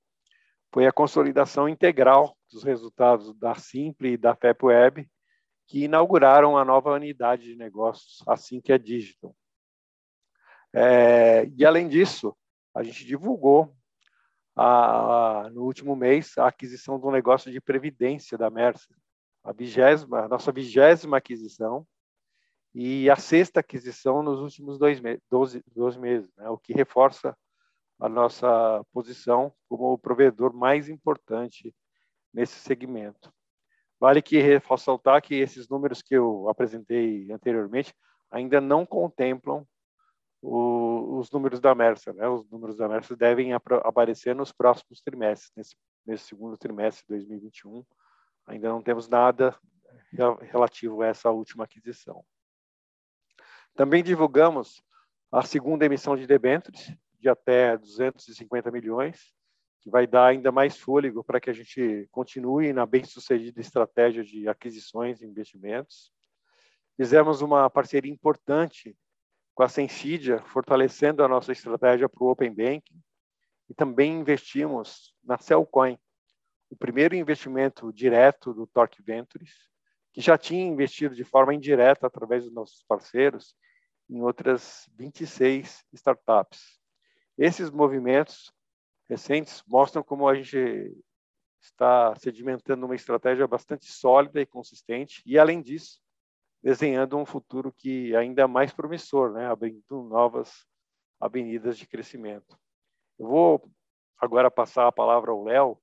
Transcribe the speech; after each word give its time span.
foi 0.74 0.86
a 0.86 0.92
consolidação 0.92 1.70
integral 1.70 2.38
dos 2.52 2.64
resultados 2.64 3.34
da 3.36 3.56
Simple 3.56 4.14
e 4.14 4.18
da 4.18 4.36
FEPWeb, 4.36 5.10
que 5.68 5.84
inauguraram 5.84 6.58
a 6.58 6.64
nova 6.64 6.94
unidade 6.94 7.44
de 7.44 7.56
negócios, 7.56 8.24
assim 8.26 8.62
que 8.62 8.72
é 8.72 8.78
Digital. 8.78 9.36
É, 10.74 11.46
e, 11.46 11.66
além 11.66 11.90
disso, 11.90 12.36
a 12.74 12.82
gente 12.84 13.06
divulgou 13.06 13.76
a, 14.56 15.42
a, 15.46 15.50
no 15.50 15.64
último 15.64 15.96
mês 15.96 16.38
a 16.38 16.48
aquisição 16.48 17.00
do 17.00 17.12
negócio 17.12 17.52
de 17.52 17.60
previdência 17.60 18.38
da 18.38 18.50
Mercer, 18.50 18.96
a, 19.44 19.52
vigésima, 19.52 20.22
a 20.22 20.28
nossa 20.28 20.52
vigésima 20.52 21.18
aquisição 21.18 21.86
e 22.74 23.10
a 23.10 23.16
sexta 23.16 23.60
aquisição 23.60 24.24
nos 24.24 24.40
últimos 24.40 24.78
dois 24.78 25.00
me 25.00 25.20
12, 25.30 25.64
12 25.74 26.00
meses, 26.00 26.30
né, 26.36 26.50
o 26.50 26.58
que 26.58 26.74
reforça 26.74 27.38
a 28.00 28.08
nossa 28.08 28.84
posição 28.94 29.54
como 29.68 29.94
o 29.94 29.98
provedor 29.98 30.54
mais 30.54 30.88
importante 30.88 31.76
nesse 32.34 32.60
segmento. 32.60 33.34
Vale 34.00 34.22
que 34.22 34.40
ressaltar 34.40 35.22
que 35.22 35.36
esses 35.36 35.68
números 35.68 36.02
que 36.02 36.16
eu 36.16 36.48
apresentei 36.50 37.32
anteriormente 37.32 37.94
ainda 38.30 38.62
não 38.62 38.86
contemplam 38.86 39.66
o, 40.42 41.18
os 41.18 41.32
números 41.32 41.60
da 41.60 41.74
Mercer. 41.74 42.14
Né? 42.14 42.28
Os 42.28 42.48
números 42.50 42.78
da 42.78 42.88
Mercer 42.88 43.18
devem 43.18 43.54
aparecer 43.54 44.36
nos 44.36 44.52
próximos 44.52 45.02
trimestres, 45.02 45.52
nesse, 45.56 45.76
nesse 46.06 46.26
segundo 46.26 46.58
trimestre 46.58 47.04
de 47.04 47.10
2021. 47.10 47.84
Ainda 48.48 48.70
não 48.70 48.82
temos 48.82 49.08
nada 49.10 49.58
relativo 50.52 51.02
a 51.02 51.08
essa 51.08 51.32
última 51.32 51.64
aquisição. 51.64 52.24
Também 53.76 54.04
divulgamos 54.04 54.82
a 55.32 55.42
segunda 55.42 55.86
emissão 55.86 56.16
de 56.16 56.26
debêntures 56.26 56.96
de 57.20 57.30
até 57.30 57.78
250 57.78 58.72
milhões, 58.72 59.34
que 59.80 59.90
vai 59.90 60.08
dar 60.08 60.28
ainda 60.28 60.52
mais 60.52 60.78
fôlego 60.78 61.24
para 61.24 61.40
que 61.40 61.50
a 61.50 61.54
gente 61.54 62.08
continue 62.12 62.74
na 62.74 62.86
bem-sucedida 62.86 63.62
estratégia 63.62 64.24
de 64.24 64.48
aquisições 64.48 65.22
e 65.22 65.26
investimentos. 65.26 66.12
Fizemos 66.96 67.42
uma 67.42 67.70
parceria 67.70 68.12
importante 68.12 68.98
com 69.54 69.64
a 69.64 69.70
Sensidia, 69.70 70.40
fortalecendo 70.44 71.24
a 71.24 71.28
nossa 71.28 71.52
estratégia 71.52 72.08
para 72.08 72.24
o 72.24 72.30
Open 72.30 72.54
Banking, 72.54 73.02
e 73.70 73.74
também 73.74 74.20
investimos 74.20 75.14
na 75.24 75.38
Cellcoin, 75.38 75.98
o 76.70 76.76
primeiro 76.76 77.16
investimento 77.16 77.92
direto 77.92 78.54
do 78.54 78.68
Torque 78.68 79.02
Ventures, 79.02 79.52
que 80.14 80.22
já 80.22 80.38
tinha 80.38 80.66
investido 80.66 81.16
de 81.16 81.24
forma 81.24 81.54
indireta 81.54 82.08
através 82.08 82.44
dos 82.44 82.54
nossos 82.54 82.84
parceiros 82.84 83.56
em 84.10 84.22
outras 84.22 84.90
26 84.96 85.84
startups. 85.94 86.80
Esses 87.38 87.70
movimentos 87.70 88.52
recentes 89.10 89.64
mostram 89.68 90.04
como 90.04 90.28
a 90.28 90.36
gente 90.36 90.96
está 91.62 92.16
sedimentando 92.16 92.86
uma 92.86 92.96
estratégia 92.96 93.48
bastante 93.48 93.86
sólida 93.92 94.42
e 94.42 94.46
consistente, 94.46 95.22
e, 95.26 95.38
além 95.38 95.62
disso, 95.62 96.00
desenhando 96.62 97.18
um 97.18 97.26
futuro 97.26 97.72
que 97.72 98.16
ainda 98.16 98.44
é 98.44 98.48
mais 98.48 98.74
promissor, 98.74 99.32
né? 99.32 99.48
abrindo 99.48 100.04
novas 100.04 100.66
avenidas 101.20 101.78
de 101.78 101.88
crescimento. 101.88 102.58
Eu 103.18 103.28
vou 103.28 103.72
agora 104.20 104.52
passar 104.52 104.88
a 104.88 104.92
palavra 104.92 105.32
ao 105.32 105.44
Léo, 105.44 105.80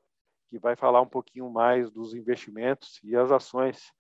que 0.49 0.59
vai 0.59 0.77
falar 0.77 1.01
um 1.01 1.09
pouquinho 1.09 1.51
mais 1.51 1.91
dos 1.91 2.15
investimentos 2.15 3.01
e 3.03 3.17
as 3.17 3.33
ações 3.33 3.93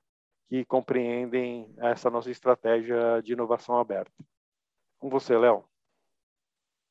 que 0.49 0.65
compreendem 0.65 1.75
essa 1.79 2.11
nossa 2.11 2.31
estratégia 2.31 3.21
de 3.23 3.32
inovação 3.32 3.79
aberta. 3.79 4.12
Com 4.99 5.09
você, 5.09 5.37
Léo. 5.37 5.65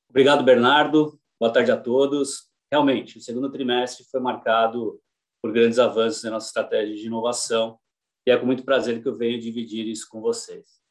Obrigado, 0.09 0.43
Bernardo. 0.43 1.19
Boa 1.39 1.51
tarde 1.51 1.71
a 1.71 1.77
todos. 1.77 2.49
Realmente, 2.71 3.17
o 3.17 3.21
segundo 3.21 3.51
trimestre 3.51 4.05
foi 4.09 4.19
marcado 4.19 5.01
por 5.41 5.51
grandes 5.51 5.79
avanços 5.79 6.23
na 6.23 6.31
nossa 6.31 6.47
estratégia 6.47 6.95
de 6.95 7.07
inovação 7.07 7.79
e 8.25 8.31
é 8.31 8.37
com 8.37 8.45
muito 8.45 8.63
prazer 8.63 9.01
que 9.01 9.07
eu 9.07 9.15
venho 9.15 9.39
dividir 9.39 9.85
isso 9.87 10.07
com 10.09 10.21
vocês. 10.21 10.81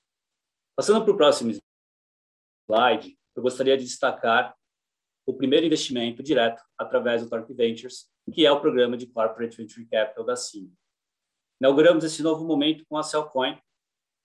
Passando 0.76 1.02
para 1.02 1.12
o 1.12 1.16
próximo 1.16 1.52
slide, 2.68 3.18
eu 3.34 3.42
gostaria 3.42 3.76
de 3.76 3.84
destacar 3.84 4.54
o 5.26 5.34
primeiro 5.34 5.64
investimento 5.64 6.22
direto 6.22 6.62
através 6.76 7.22
do 7.22 7.30
Torque 7.30 7.54
Ventures, 7.54 8.10
que 8.32 8.44
é 8.44 8.52
o 8.52 8.60
programa 8.60 8.96
de 8.96 9.06
Corporate 9.06 9.56
Venture 9.56 9.86
Capital 9.86 10.24
da 10.24 10.36
CIM. 10.36 10.72
Inauguramos 11.60 12.04
esse 12.04 12.22
novo 12.22 12.44
momento 12.44 12.84
com 12.88 12.96
a 12.96 13.02
Cellcoin, 13.02 13.56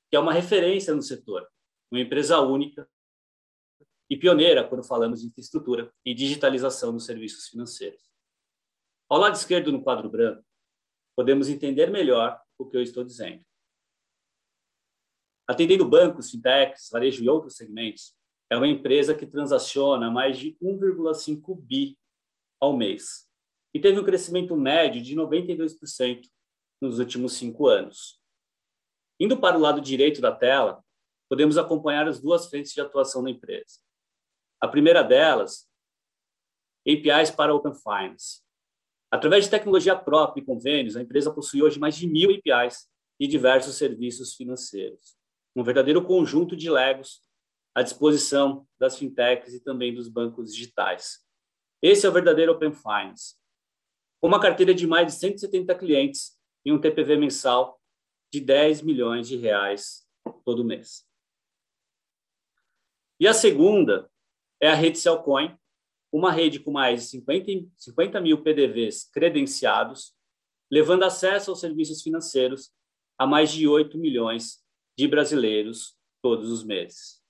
que 0.10 0.18
é 0.18 0.19
uma 0.19 0.34
referência 0.34 0.94
no 0.94 1.02
setor, 1.02 1.48
uma 1.92 2.02
empresa 2.02 2.40
única 2.40 2.90
e 4.09 4.15
pioneira 4.15 4.68
quando 4.68 4.83
falamos 4.83 5.21
de 5.21 5.27
infraestrutura 5.27 5.92
e 6.06 6.13
digitalização 6.13 6.94
dos 6.94 7.06
serviços 7.06 7.48
financeiros. 7.48 8.01
Ao 9.09 9.18
lado 9.18 9.36
esquerdo, 9.36 9.71
no 9.71 9.81
quadro 9.81 10.09
branco, 10.09 10.44
podemos 11.15 11.50
entender 11.50 11.89
melhor 11.89 12.42
o 12.57 12.65
que 12.65 12.77
eu 12.77 12.81
estou 12.81 13.04
dizendo. 13.04 13.44
Atendendo 15.48 15.88
bancos, 15.88 16.30
fintechs, 16.30 16.89
varejo 16.92 17.24
e 17.24 17.30
outros 17.30 17.56
segmentos, 17.56 18.15
é 18.50 18.57
uma 18.57 18.68
empresa 18.68 19.15
que 19.15 19.25
transaciona 19.25 20.09
mais 20.09 20.38
de 20.38 20.57
1,5 20.62 21.56
bi 21.62 21.98
ao 22.59 22.75
mês 22.75 23.27
e 23.74 23.80
teve 23.80 24.00
um 24.00 24.04
crescimento 24.04 24.56
médio 24.56 25.01
de 25.01 25.15
92% 25.15 26.21
nos 26.81 27.00
últimos 27.00 27.33
cinco 27.33 27.68
anos. 27.68 28.21
Indo 29.19 29.38
para 29.39 29.57
o 29.57 29.62
lado 29.62 29.81
direito 29.81 30.21
da 30.21 30.31
tela, 30.31 30.83
podemos 31.30 31.57
acompanhar 31.57 32.07
as 32.07 32.19
duas 32.19 32.48
frentes 32.48 32.74
de 32.74 32.81
atuação 32.81 33.24
da 33.24 33.30
empresa. 33.30 33.80
A 34.59 34.68
primeira 34.68 35.04
delas, 35.04 35.68
APIs 36.88 37.31
para 37.31 37.54
Open 37.54 37.74
Finance. 37.74 38.42
Através 39.12 39.45
de 39.45 39.51
tecnologia 39.51 39.95
própria 39.95 40.42
e 40.42 40.45
convênios, 40.45 40.95
a 40.95 41.01
empresa 41.01 41.33
possui 41.33 41.62
hoje 41.62 41.80
mais 41.80 41.95
de 41.95 42.07
mil 42.07 42.30
APIs 42.31 42.89
e 43.19 43.27
diversos 43.27 43.75
serviços 43.75 44.36
financeiros. 44.36 45.18
Um 45.56 45.63
verdadeiro 45.63 46.04
conjunto 46.04 46.56
de 46.56 46.69
legos 46.69 47.21
à 47.74 47.81
disposição 47.81 48.68
das 48.80 48.98
fintechs 48.98 49.54
e 49.54 49.63
também 49.63 49.94
dos 49.94 50.07
bancos 50.07 50.54
digitais. 50.54 51.19
Esse 51.81 52.06
é 52.06 52.09
o 52.09 52.12
verdadeiro 52.12 52.54
Open 52.54 52.74
Finance. 52.74 53.36
Com 54.19 54.27
uma 54.27 54.42
carteira 54.42 54.74
de 54.74 54.88
mais 54.88 55.07
de 55.07 55.19
170 55.19 55.75
clientes 55.75 56.38
e 56.65 56.71
um 56.71 56.81
TPV 56.81 57.18
mensal 57.18 57.80
de 58.31 58.42
10 58.42 58.81
milhões 58.81 59.27
de 59.27 59.38
reais 59.38 60.07
todo 60.44 60.65
mês. 60.65 61.07
E 63.19 63.27
a 63.27 63.33
segunda 63.33 64.09
é 64.62 64.69
a 64.69 64.74
rede 64.74 64.98
Cellcoin, 64.98 65.57
uma 66.12 66.31
rede 66.31 66.59
com 66.59 66.71
mais 66.71 67.04
de 67.04 67.07
50, 67.09 67.69
50 67.77 68.21
mil 68.21 68.42
PDVs 68.42 69.09
credenciados, 69.12 70.15
levando 70.71 71.04
acesso 71.04 71.51
aos 71.51 71.59
serviços 71.59 72.01
financeiros 72.01 72.71
a 73.18 73.25
mais 73.25 73.51
de 73.51 73.68
8 73.68 73.98
milhões 73.98 74.63
de 74.98 75.07
brasileiros 75.07 75.98
todos 76.21 76.50
os 76.50 76.63
meses. 76.63 77.21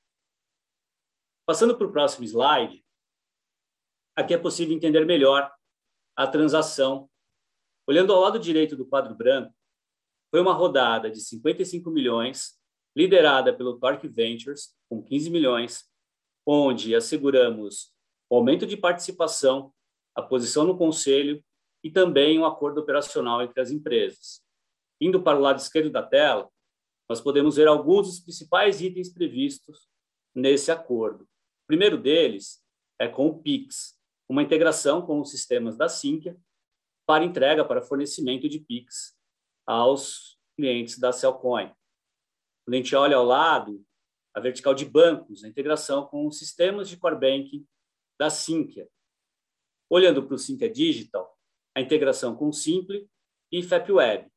Passando 1.46 1.78
para 1.78 1.88
o 1.88 1.92
próximo 1.92 2.26
slide, 2.26 2.84
aqui 4.16 4.34
é 4.34 4.38
possível 4.38 4.76
entender 4.76 5.06
melhor 5.06 5.52
a 6.16 6.28
transação. 6.28 7.10
Olhando 7.88 8.14
ao 8.14 8.22
lado 8.22 8.40
direito 8.40 8.76
do 8.76 8.86
quadro 8.86 9.16
branco, 9.16 9.54
foi 10.30 10.42
uma 10.42 10.54
rodada 10.54 11.10
de 11.10 11.22
55 11.22 11.90
milhões, 11.90 12.60
liderada 12.96 13.56
pelo 13.56 13.80
Torque 13.80 14.08
Ventures, 14.08 14.76
com 14.90 15.02
15 15.02 15.30
milhões, 15.30 15.90
onde 16.48 16.96
asseguramos 16.96 17.94
o 18.30 18.38
aumento 18.38 18.66
de 18.66 18.78
participação, 18.78 19.74
a 20.16 20.22
posição 20.22 20.64
no 20.64 20.78
conselho 20.78 21.44
e 21.84 21.92
também 21.92 22.40
um 22.40 22.46
acordo 22.46 22.80
operacional 22.80 23.42
entre 23.42 23.60
as 23.60 23.70
empresas. 23.70 24.42
Indo 25.00 25.22
para 25.22 25.38
o 25.38 25.42
lado 25.42 25.60
esquerdo 25.60 25.92
da 25.92 26.02
tela, 26.02 26.50
nós 27.10 27.20
podemos 27.20 27.58
ver 27.58 27.68
alguns 27.68 28.08
dos 28.08 28.20
principais 28.22 28.82
itens 28.82 29.10
previstos 29.10 29.90
nesse 30.34 30.72
acordo. 30.72 31.24
O 31.24 31.68
primeiro 31.68 31.98
deles 31.98 32.64
é 32.98 33.08
com 33.08 33.28
o 33.28 33.40
Pix, 33.42 34.00
uma 34.30 34.42
integração 34.42 35.06
com 35.06 35.20
os 35.20 35.30
sistemas 35.30 35.78
da 35.78 35.90
Sinqia 35.90 36.38
para 37.06 37.26
entrega 37.26 37.64
para 37.64 37.82
fornecimento 37.82 38.48
de 38.48 38.60
Pix 38.60 39.18
aos 39.66 40.38
clientes 40.56 40.98
da 40.98 41.12
Cellcoin. 41.12 41.72
Quando 42.66 42.74
a 42.74 42.78
gente 42.78 42.96
olha 42.96 43.18
ao 43.18 43.24
lado, 43.24 43.86
a 44.38 44.40
vertical 44.40 44.76
de 44.76 44.86
bancos, 44.86 45.44
a 45.44 45.48
integração 45.48 46.06
com 46.06 46.28
os 46.28 46.38
sistemas 46.38 46.88
de 46.88 46.96
core 46.96 47.16
banking 47.16 47.68
da 48.20 48.30
Sinqia. 48.30 48.88
Olhando 49.90 50.22
para 50.22 50.36
o 50.36 50.38
Sinqia 50.38 50.70
Digital, 50.70 51.36
a 51.76 51.82
integração 51.82 52.36
com 52.36 52.48
o 52.48 52.54
Simple 52.54 53.10
e 53.52 53.64
FapWeb. 53.64 54.30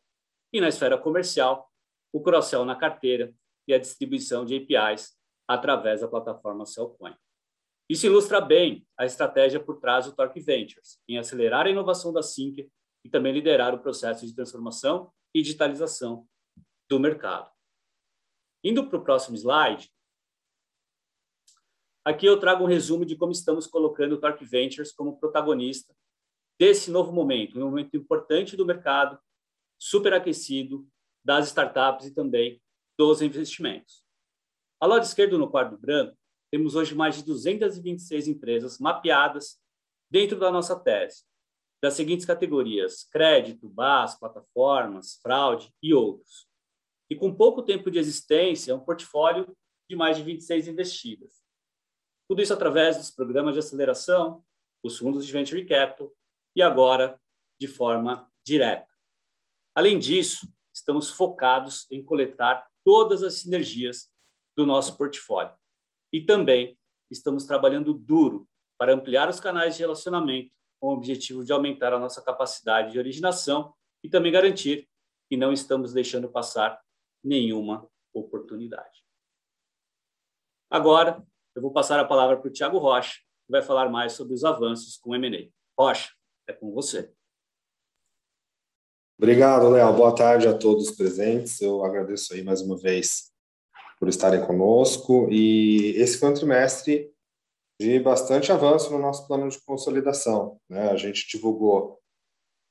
E 0.55 0.61
na 0.61 0.69
esfera 0.69 0.97
comercial, 0.97 1.71
o 2.15 2.23
cross-sell 2.23 2.65
na 2.65 2.75
carteira 2.75 3.35
e 3.69 3.75
a 3.75 3.79
distribuição 3.79 4.43
de 4.43 4.57
APIs 4.57 5.19
através 5.47 6.01
da 6.01 6.09
plataforma 6.09 6.65
Cellcoin. 6.65 7.15
Isso 7.87 8.07
ilustra 8.07 8.41
bem 8.41 8.87
a 8.97 9.05
estratégia 9.05 9.61
por 9.61 9.81
trás 9.81 10.07
do 10.07 10.17
Torque 10.17 10.41
Ventures, 10.41 10.99
em 11.07 11.19
acelerar 11.19 11.67
a 11.67 11.71
inovação 11.71 12.11
da 12.11 12.23
Sync 12.23 12.71
e 13.05 13.11
também 13.11 13.35
liderar 13.35 13.75
o 13.75 13.81
processo 13.81 14.27
de 14.27 14.35
transformação 14.35 15.13
e 15.35 15.43
digitalização 15.43 16.27
do 16.89 16.99
mercado. 16.99 17.51
Indo 18.63 18.87
para 18.87 18.99
o 18.99 19.03
próximo 19.03 19.37
slide, 19.37 19.91
aqui 22.05 22.27
eu 22.27 22.39
trago 22.39 22.65
um 22.65 22.67
resumo 22.67 23.07
de 23.07 23.17
como 23.17 23.33
estamos 23.33 23.67
colocando 23.67 24.15
o 24.15 24.21
Torque 24.21 24.45
Ventures 24.45 24.93
como 24.93 25.19
protagonista 25.19 25.95
desse 26.59 26.91
novo 26.91 27.11
momento, 27.11 27.59
um 27.59 27.65
momento 27.65 27.97
importante 27.97 28.57
do 28.57 28.67
mercado, 28.67 29.19
superaquecido, 29.79 30.87
das 31.25 31.47
startups 31.47 32.07
e 32.07 32.15
também 32.15 32.61
dos 32.99 33.23
investimentos. 33.23 34.05
Ao 34.79 34.89
lado 34.89 35.05
esquerdo, 35.05 35.39
no 35.39 35.51
quadro 35.51 35.79
branco, 35.79 36.19
temos 36.51 36.75
hoje 36.75 36.95
mais 36.95 37.17
de 37.17 37.25
226 37.25 38.29
empresas 38.29 38.79
mapeadas 38.79 39.59
dentro 40.11 40.39
da 40.39 40.51
nossa 40.51 40.79
tese, 40.79 41.25
das 41.83 41.95
seguintes 41.95 42.27
categorias: 42.27 43.05
crédito, 43.05 43.71
BAS, 43.71 44.19
plataformas, 44.19 45.19
fraude 45.23 45.73
e 45.83 45.95
outros. 45.95 46.50
E 47.11 47.17
com 47.17 47.35
pouco 47.35 47.63
tempo 47.63 47.91
de 47.91 47.99
existência, 47.99 48.75
um 48.75 48.81
portfólio 48.81 49.57
de 49.89 49.97
mais 49.97 50.17
de 50.17 50.23
26 50.23 50.69
investidas. 50.69 51.43
Tudo 52.29 52.41
isso 52.41 52.55
através 52.55 52.97
dos 52.97 53.11
programas 53.11 53.55
de 53.55 53.59
aceleração, 53.59 54.45
os 54.85 54.97
fundos 54.97 55.27
de 55.27 55.33
venture 55.33 55.67
capital 55.67 56.13
e 56.55 56.63
agora 56.63 57.21
de 57.61 57.67
forma 57.67 58.31
direta. 58.47 58.87
Além 59.75 59.99
disso, 59.99 60.49
estamos 60.73 61.11
focados 61.11 61.91
em 61.91 62.03
coletar 62.03 62.69
todas 62.85 63.23
as 63.23 63.35
sinergias 63.35 64.09
do 64.57 64.65
nosso 64.65 64.97
portfólio. 64.97 65.55
E 66.13 66.21
também 66.21 66.79
estamos 67.11 67.45
trabalhando 67.45 67.93
duro 67.93 68.49
para 68.79 68.95
ampliar 68.95 69.29
os 69.29 69.41
canais 69.41 69.77
de 69.77 69.83
relacionamento 69.83 70.53
com 70.81 70.89
o 70.89 70.93
objetivo 70.93 71.45
de 71.45 71.53
aumentar 71.53 71.93
a 71.93 71.99
nossa 71.99 72.23
capacidade 72.23 72.93
de 72.93 72.99
originação 72.99 73.75
e 74.03 74.09
também 74.09 74.33
garantir 74.33 74.89
que 75.29 75.37
não 75.37 75.53
estamos 75.53 75.93
deixando 75.93 76.31
passar 76.31 76.81
nenhuma 77.23 77.89
oportunidade. 78.13 79.05
Agora, 80.71 81.25
eu 81.55 81.63
vou 81.63 81.73
passar 81.73 81.99
a 81.99 82.05
palavra 82.05 82.37
para 82.37 82.49
o 82.49 82.53
Tiago 82.53 82.79
Rocha, 82.79 83.19
que 83.47 83.51
vai 83.51 83.63
falar 83.63 83.89
mais 83.89 84.13
sobre 84.13 84.35
os 84.35 84.45
avanços 84.45 84.97
com 84.97 85.11
o 85.11 85.15
M&A. 85.15 85.51
Rocha, 85.79 86.13
é 86.49 86.53
com 86.53 86.73
você. 86.73 87.13
Obrigado, 89.19 89.69
Léo. 89.69 89.95
Boa 89.95 90.15
tarde 90.15 90.49
a 90.49 90.57
todos 90.57 90.93
presentes. 90.93 91.61
Eu 91.61 91.85
agradeço 91.85 92.33
aí 92.33 92.43
mais 92.43 92.63
uma 92.63 92.77
vez 92.79 93.31
por 93.99 94.09
estarem 94.09 94.47
conosco. 94.47 95.29
E 95.31 95.93
esse 95.97 96.19
foi 96.19 96.31
um 96.31 96.35
trimestre 96.35 97.13
de 97.79 97.99
bastante 97.99 98.51
avanço 98.51 98.91
no 98.91 98.99
nosso 98.99 99.27
plano 99.27 99.49
de 99.49 99.61
consolidação. 99.63 100.59
Né? 100.69 100.89
A 100.91 100.97
gente 100.97 101.29
divulgou 101.29 102.01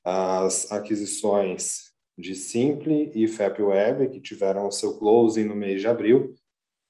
as 0.04 0.72
aquisições 0.72 1.89
de 2.20 2.34
Simple 2.34 3.10
e 3.14 3.26
FapWeb, 3.26 4.08
que 4.10 4.20
tiveram 4.20 4.70
seu 4.70 4.98
closing 4.98 5.44
no 5.44 5.56
mês 5.56 5.80
de 5.80 5.88
abril. 5.88 6.34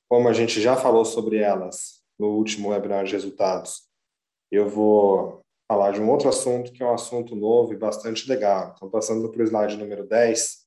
Como 0.09 0.29
a 0.29 0.33
gente 0.33 0.61
já 0.61 0.77
falou 0.77 1.05
sobre 1.05 1.39
elas 1.39 2.03
no 2.19 2.37
último 2.37 2.71
webinar 2.71 3.05
de 3.05 3.13
resultados, 3.13 3.89
eu 4.51 4.69
vou 4.69 5.41
falar 5.71 5.93
de 5.93 6.01
um 6.01 6.11
outro 6.11 6.29
assunto 6.29 6.73
que 6.73 6.83
é 6.83 6.87
um 6.87 6.93
assunto 6.93 7.37
novo 7.37 7.73
e 7.73 7.77
bastante 7.77 8.29
legal. 8.29 8.75
Então, 8.77 8.91
passando 8.91 9.31
para 9.31 9.41
o 9.41 9.45
slide 9.45 9.77
número 9.77 10.05
10, 10.07 10.67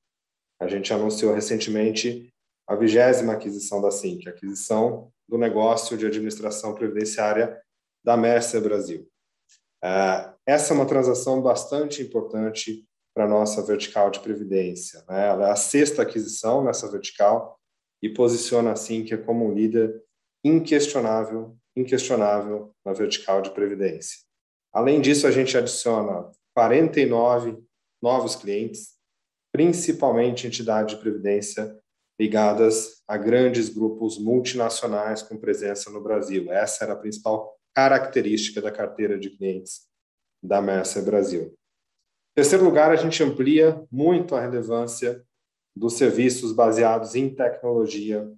a 0.60 0.66
gente 0.66 0.92
anunciou 0.92 1.34
recentemente 1.34 2.32
a 2.66 2.74
vigésima 2.74 3.34
aquisição 3.34 3.82
da 3.82 3.90
SINC, 3.90 4.26
aquisição 4.26 5.12
do 5.28 5.36
negócio 5.36 5.96
de 5.96 6.06
administração 6.06 6.74
previdenciária 6.74 7.60
da 8.02 8.16
Mercer 8.16 8.62
Brasil. 8.62 9.06
É, 9.82 10.32
essa 10.46 10.72
é 10.72 10.76
uma 10.76 10.86
transação 10.86 11.42
bastante 11.42 12.02
importante 12.02 12.86
para 13.14 13.24
a 13.24 13.28
nossa 13.28 13.62
vertical 13.62 14.10
de 14.10 14.20
previdência. 14.20 15.04
Né? 15.08 15.28
Ela 15.28 15.48
é 15.48 15.50
a 15.52 15.56
sexta 15.56 16.02
aquisição 16.02 16.64
nessa 16.64 16.90
vertical 16.90 17.58
e 18.02 18.08
posiciona 18.08 18.72
a 18.72 18.76
SINC 18.76 19.16
como 19.24 19.46
um 19.46 19.54
líder 19.54 20.02
inquestionável, 20.44 21.56
inquestionável 21.76 22.74
na 22.84 22.92
vertical 22.92 23.40
de 23.40 23.50
previdência. 23.50 24.18
Além 24.72 25.00
disso, 25.00 25.26
a 25.26 25.30
gente 25.30 25.56
adiciona 25.56 26.30
49 26.54 27.56
novos 28.02 28.34
clientes, 28.34 28.94
principalmente 29.52 30.46
entidades 30.46 30.94
de 30.94 31.00
previdência 31.00 31.78
ligadas 32.18 33.02
a 33.08 33.16
grandes 33.16 33.68
grupos 33.68 34.18
multinacionais 34.18 35.22
com 35.22 35.36
presença 35.36 35.90
no 35.90 36.00
Brasil. 36.00 36.52
Essa 36.52 36.84
era 36.84 36.92
a 36.92 36.96
principal 36.96 37.56
característica 37.74 38.60
da 38.60 38.70
carteira 38.70 39.18
de 39.18 39.30
clientes 39.30 39.88
da 40.42 40.60
Mercer 40.60 41.04
Brasil. 41.04 41.56
Terceiro 42.34 42.64
lugar, 42.64 42.90
a 42.90 42.96
gente 42.96 43.22
amplia 43.22 43.86
muito 43.92 44.34
a 44.34 44.40
relevância 44.40 45.24
dos 45.76 45.94
serviços 45.94 46.52
baseados 46.52 47.14
em 47.14 47.32
tecnologia 47.32 48.28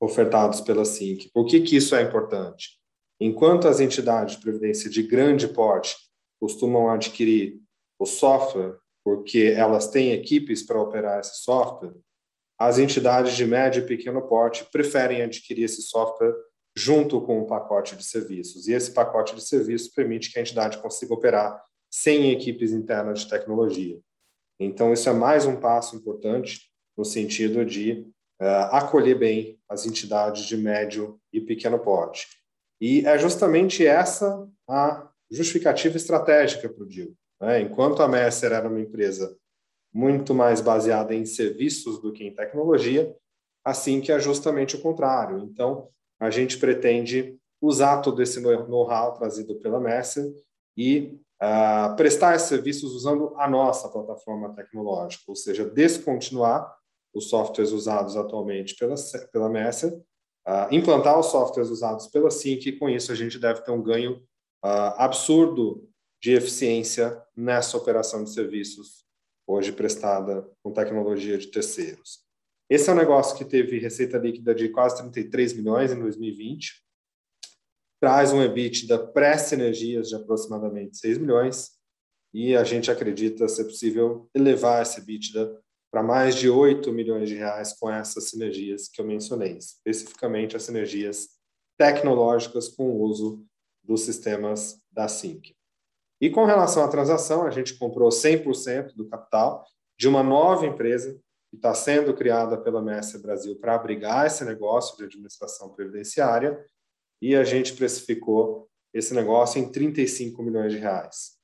ofertados 0.00 0.60
pela 0.60 0.84
SINC. 0.84 1.30
Por 1.32 1.46
que, 1.46 1.60
que 1.60 1.76
isso 1.76 1.94
é 1.94 2.02
importante? 2.02 2.80
Enquanto 3.20 3.68
as 3.68 3.80
entidades 3.80 4.36
de 4.36 4.42
previdência 4.42 4.90
de 4.90 5.02
grande 5.02 5.46
porte 5.46 5.94
costumam 6.40 6.88
adquirir 6.88 7.60
o 7.98 8.06
software 8.06 8.78
porque 9.04 9.54
elas 9.56 9.88
têm 9.88 10.12
equipes 10.12 10.62
para 10.62 10.80
operar 10.80 11.20
esse 11.20 11.42
software, 11.42 11.94
as 12.58 12.78
entidades 12.78 13.36
de 13.36 13.46
médio 13.46 13.82
e 13.82 13.86
pequeno 13.86 14.22
porte 14.22 14.66
preferem 14.72 15.22
adquirir 15.22 15.64
esse 15.64 15.82
software 15.82 16.34
junto 16.76 17.20
com 17.20 17.40
um 17.40 17.46
pacote 17.46 17.94
de 17.96 18.04
serviços. 18.04 18.68
E 18.68 18.72
esse 18.72 18.92
pacote 18.92 19.34
de 19.34 19.42
serviços 19.42 19.88
permite 19.88 20.32
que 20.32 20.38
a 20.38 20.42
entidade 20.42 20.78
consiga 20.78 21.14
operar 21.14 21.62
sem 21.90 22.30
equipes 22.30 22.72
internas 22.72 23.20
de 23.20 23.28
tecnologia. 23.28 23.98
Então, 24.58 24.92
isso 24.92 25.08
é 25.08 25.12
mais 25.12 25.46
um 25.46 25.56
passo 25.56 25.96
importante 25.96 26.70
no 26.96 27.04
sentido 27.04 27.64
de 27.64 28.06
uh, 28.40 28.68
acolher 28.72 29.18
bem 29.18 29.58
as 29.68 29.86
entidades 29.86 30.44
de 30.44 30.56
médio 30.56 31.18
e 31.32 31.40
pequeno 31.40 31.78
porte. 31.78 32.28
E 32.80 33.04
é 33.06 33.18
justamente 33.18 33.84
essa 33.84 34.48
a 34.68 35.08
justificativa 35.30 35.96
estratégica 35.96 36.68
para 36.68 36.82
o 36.82 36.86
deal. 36.86 37.08
Né? 37.40 37.60
Enquanto 37.60 38.02
a 38.02 38.08
Messer 38.08 38.52
era 38.52 38.68
uma 38.68 38.80
empresa 38.80 39.36
muito 39.92 40.34
mais 40.34 40.60
baseada 40.60 41.14
em 41.14 41.24
serviços 41.24 42.00
do 42.00 42.12
que 42.12 42.24
em 42.24 42.34
tecnologia, 42.34 43.14
assim 43.64 44.00
que 44.00 44.12
é 44.12 44.18
justamente 44.18 44.76
o 44.76 44.80
contrário. 44.80 45.38
Então, 45.38 45.88
a 46.18 46.30
gente 46.30 46.58
pretende 46.58 47.36
usar 47.60 48.00
todo 48.00 48.22
esse 48.22 48.40
know-how 48.40 49.14
trazido 49.14 49.56
pela 49.56 49.80
Messer 49.80 50.32
e 50.76 51.18
uh, 51.42 51.96
prestar 51.96 52.38
serviços 52.38 52.94
usando 52.94 53.34
a 53.36 53.48
nossa 53.48 53.88
plataforma 53.88 54.54
tecnológica, 54.54 55.24
ou 55.28 55.36
seja, 55.36 55.64
descontinuar 55.64 56.76
os 57.14 57.28
softwares 57.28 57.72
usados 57.72 58.16
atualmente 58.16 58.76
pela, 58.76 58.94
pela 59.32 59.48
Messer, 59.48 59.92
uh, 60.46 60.72
implantar 60.72 61.18
os 61.18 61.26
softwares 61.26 61.70
usados 61.70 62.06
pela 62.08 62.30
Sync 62.30 62.68
e 62.68 62.78
com 62.78 62.88
isso 62.88 63.10
a 63.10 63.14
gente 63.14 63.38
deve 63.38 63.62
ter 63.62 63.70
um 63.70 63.82
ganho 63.82 64.16
uh, 64.64 64.94
absurdo 64.96 65.88
de 66.22 66.32
eficiência 66.32 67.20
nessa 67.34 67.76
operação 67.76 68.22
de 68.22 68.30
serviços 68.30 69.04
hoje 69.46 69.72
prestada 69.72 70.48
com 70.62 70.72
tecnologia 70.72 71.36
de 71.36 71.48
terceiros. 71.48 72.20
Esse 72.68 72.88
é 72.88 72.92
um 72.92 72.96
negócio 72.96 73.36
que 73.36 73.44
teve 73.44 73.80
receita 73.80 74.16
líquida 74.16 74.54
de 74.54 74.68
quase 74.68 74.98
33 74.98 75.54
milhões 75.54 75.90
em 75.90 75.98
2020, 75.98 76.84
traz 78.00 78.32
um 78.32 78.42
EBITDA 78.42 78.98
pré-sinergias 79.08 80.08
de 80.08 80.16
aproximadamente 80.16 80.96
6 80.96 81.18
milhões, 81.18 81.72
e 82.32 82.56
a 82.56 82.64
gente 82.64 82.90
acredita 82.90 83.48
ser 83.48 83.64
possível 83.64 84.28
elevar 84.34 84.82
esse 84.82 85.00
EBITDA 85.00 85.60
para 85.90 86.02
mais 86.02 86.36
de 86.36 86.48
8 86.48 86.92
milhões 86.92 87.28
de 87.28 87.34
reais 87.34 87.72
com 87.72 87.90
essas 87.90 88.30
sinergias 88.30 88.88
que 88.88 89.00
eu 89.00 89.04
mencionei, 89.04 89.58
especificamente 89.58 90.56
as 90.56 90.62
sinergias 90.62 91.28
tecnológicas 91.76 92.68
com 92.68 92.90
o 92.90 93.00
uso 93.02 93.44
dos 93.82 94.02
sistemas 94.02 94.80
da 94.90 95.08
Sync. 95.08 95.52
E 96.20 96.30
com 96.30 96.44
relação 96.44 96.84
à 96.84 96.88
transação, 96.88 97.46
a 97.46 97.50
gente 97.50 97.76
comprou 97.76 98.10
100% 98.10 98.94
do 98.94 99.08
capital 99.08 99.64
de 99.98 100.06
uma 100.06 100.22
nova 100.22 100.66
empresa 100.66 101.18
que 101.50 101.56
está 101.56 101.74
sendo 101.74 102.14
criada 102.14 102.56
pela 102.56 102.80
Mestre 102.80 103.20
Brasil 103.20 103.58
para 103.58 103.74
abrigar 103.74 104.26
esse 104.26 104.44
negócio 104.44 104.96
de 104.96 105.04
administração 105.04 105.70
previdenciária 105.70 106.64
e 107.20 107.36
a 107.36 107.44
gente 107.44 107.74
precificou 107.74 108.68
esse 108.92 109.14
negócio 109.14 109.60
em 109.60 109.70
35 109.70 110.42
milhões 110.42 110.72
de 110.72 110.78
reais, 110.78 111.36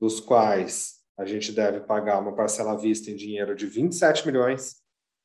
dos 0.00 0.20
quais 0.20 0.98
a 1.18 1.24
gente 1.24 1.52
deve 1.52 1.80
pagar 1.80 2.20
uma 2.20 2.34
parcela 2.34 2.72
à 2.72 2.76
vista 2.76 3.10
em 3.10 3.16
dinheiro 3.16 3.54
de 3.54 3.66
27 3.66 4.26
milhões 4.26 4.76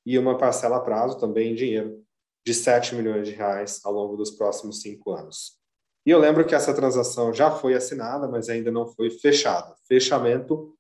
e 0.06 0.18
uma 0.18 0.38
parcela 0.38 0.78
a 0.78 0.82
prazo 0.82 1.20
também 1.20 1.52
em 1.52 1.56
dinheiro 1.56 2.04
de 2.46 2.54
7 2.54 2.96
milhões 2.96 3.28
de 3.28 3.34
reais 3.34 3.80
ao 3.86 3.94
longo 3.94 4.18
dos 4.18 4.32
próximos 4.32 4.82
cinco 4.82 5.12
anos. 5.12 5.58
E 6.06 6.12
eu 6.12 6.20
lembro 6.20 6.46
que 6.46 6.54
essa 6.54 6.74
transação 6.74 7.34
já 7.34 7.50
foi 7.50 7.74
assinada, 7.76 8.28
mas 8.28 8.50
ainda 8.50 8.70
não 8.70 8.86
foi 8.86 9.10
fechada. 9.10 9.74
Fechamento 9.88 10.76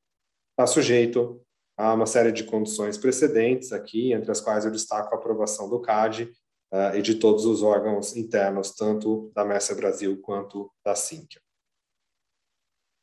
está 0.52 0.68
sujeito 0.68 1.42
a 1.78 1.94
uma 1.94 2.06
série 2.06 2.32
de 2.32 2.44
condições 2.44 2.98
precedentes 2.98 3.72
aqui, 3.72 4.12
entre 4.12 4.30
as 4.30 4.42
quais 4.42 4.66
eu 4.66 4.72
destaco 4.72 5.14
a 5.14 5.18
aprovação 5.18 5.70
do 5.70 5.80
CAD 5.80 6.32
uh, 6.74 6.98
e 6.98 7.02
de 7.02 7.16
todos 7.16 7.46
os 7.46 7.62
órgãos 7.62 8.16
internos, 8.16 8.72
tanto 8.72 9.32
da 9.36 9.46
Messa 9.46 9.76
Brasil 9.76 10.20
quanto 10.22 10.72
da 10.84 10.96
Sinqia. 10.96 11.42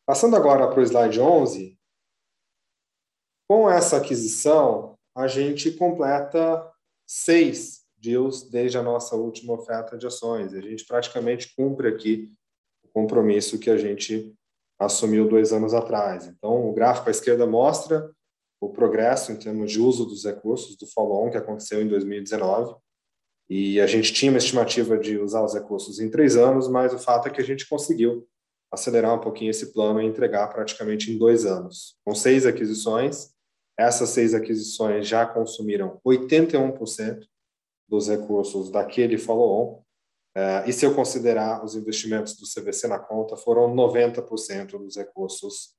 Passando 0.04 0.34
agora 0.34 0.68
para 0.68 0.80
o 0.80 0.82
slide 0.82 1.20
11, 1.20 1.78
com 3.48 3.70
essa 3.70 3.96
aquisição, 3.96 4.98
a 5.16 5.28
gente 5.28 5.70
completa 5.72 6.68
seis 7.06 7.84
deals 7.96 8.42
desde 8.48 8.78
a 8.78 8.82
nossa 8.82 9.14
última 9.14 9.54
oferta 9.54 9.96
de 9.96 10.06
ações. 10.06 10.52
A 10.54 10.60
gente 10.60 10.84
praticamente 10.84 11.54
cumpre 11.54 11.88
aqui 11.88 12.32
o 12.82 12.88
compromisso 12.88 13.58
que 13.58 13.70
a 13.70 13.76
gente 13.76 14.34
assumiu 14.78 15.28
dois 15.28 15.52
anos 15.52 15.74
atrás. 15.74 16.26
Então, 16.26 16.68
o 16.68 16.72
gráfico 16.72 17.08
à 17.08 17.10
esquerda 17.10 17.46
mostra 17.46 18.10
o 18.60 18.70
progresso 18.70 19.32
em 19.32 19.36
termos 19.36 19.70
de 19.70 19.80
uso 19.80 20.04
dos 20.06 20.24
recursos 20.24 20.76
do 20.76 20.86
follow-on 20.86 21.30
que 21.30 21.36
aconteceu 21.36 21.82
em 21.82 21.88
2019. 21.88 22.74
E 23.50 23.80
a 23.80 23.86
gente 23.86 24.12
tinha 24.12 24.30
uma 24.30 24.38
estimativa 24.38 24.96
de 24.96 25.18
usar 25.18 25.42
os 25.42 25.54
recursos 25.54 25.98
em 25.98 26.08
três 26.08 26.36
anos, 26.36 26.68
mas 26.68 26.94
o 26.94 26.98
fato 27.00 27.26
é 27.26 27.30
que 27.32 27.40
a 27.40 27.44
gente 27.44 27.68
conseguiu 27.68 28.24
acelerar 28.72 29.12
um 29.12 29.20
pouquinho 29.20 29.50
esse 29.50 29.72
plano 29.72 30.00
e 30.00 30.06
entregar 30.06 30.46
praticamente 30.46 31.10
em 31.10 31.18
dois 31.18 31.44
anos. 31.44 31.96
Com 32.04 32.14
seis 32.14 32.46
aquisições, 32.46 33.32
essas 33.76 34.10
seis 34.10 34.34
aquisições 34.34 35.08
já 35.08 35.26
consumiram 35.26 36.00
81% 36.06 37.26
dos 37.88 38.08
recursos 38.08 38.70
daquele 38.70 39.18
follow-on. 39.18 39.82
Uh, 40.36 40.68
e 40.68 40.72
se 40.72 40.86
eu 40.86 40.94
considerar 40.94 41.64
os 41.64 41.74
investimentos 41.74 42.36
do 42.36 42.46
CVC 42.46 42.86
na 42.86 43.00
conta, 43.00 43.36
foram 43.36 43.74
90% 43.74 44.78
dos 44.78 44.96
recursos 44.96 45.74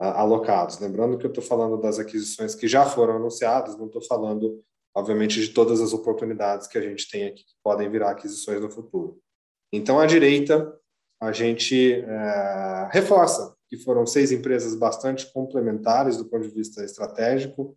uh, 0.00 0.04
alocados. 0.04 0.78
Lembrando 0.78 1.18
que 1.18 1.26
eu 1.26 1.30
estou 1.30 1.44
falando 1.44 1.78
das 1.78 1.98
aquisições 1.98 2.54
que 2.54 2.66
já 2.66 2.86
foram 2.86 3.16
anunciadas, 3.16 3.76
não 3.76 3.86
estou 3.86 4.00
falando, 4.00 4.64
obviamente, 4.94 5.40
de 5.40 5.48
todas 5.48 5.80
as 5.80 5.92
oportunidades 5.92 6.66
que 6.66 6.78
a 6.78 6.82
gente 6.82 7.10
tem 7.10 7.26
aqui 7.26 7.44
que 7.44 7.54
podem 7.62 7.90
virar 7.90 8.10
aquisições 8.10 8.60
no 8.60 8.70
futuro. 8.70 9.18
Então, 9.72 9.98
à 9.98 10.06
direita, 10.06 10.78
a 11.20 11.32
gente 11.32 12.00
uh, 12.00 12.88
reforça 12.90 13.54
que 13.68 13.76
foram 13.76 14.06
seis 14.06 14.30
empresas 14.32 14.74
bastante 14.74 15.32
complementares 15.32 16.16
do 16.16 16.26
ponto 16.26 16.46
de 16.46 16.54
vista 16.54 16.84
estratégico, 16.84 17.76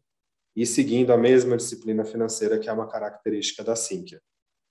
e 0.55 0.65
seguindo 0.65 1.11
a 1.11 1.17
mesma 1.17 1.57
disciplina 1.57 2.05
financeira 2.05 2.57
que 2.57 2.69
é 2.69 2.73
uma 2.73 2.87
característica 2.87 3.63
da 3.63 3.75
Sinqia. 3.75 4.21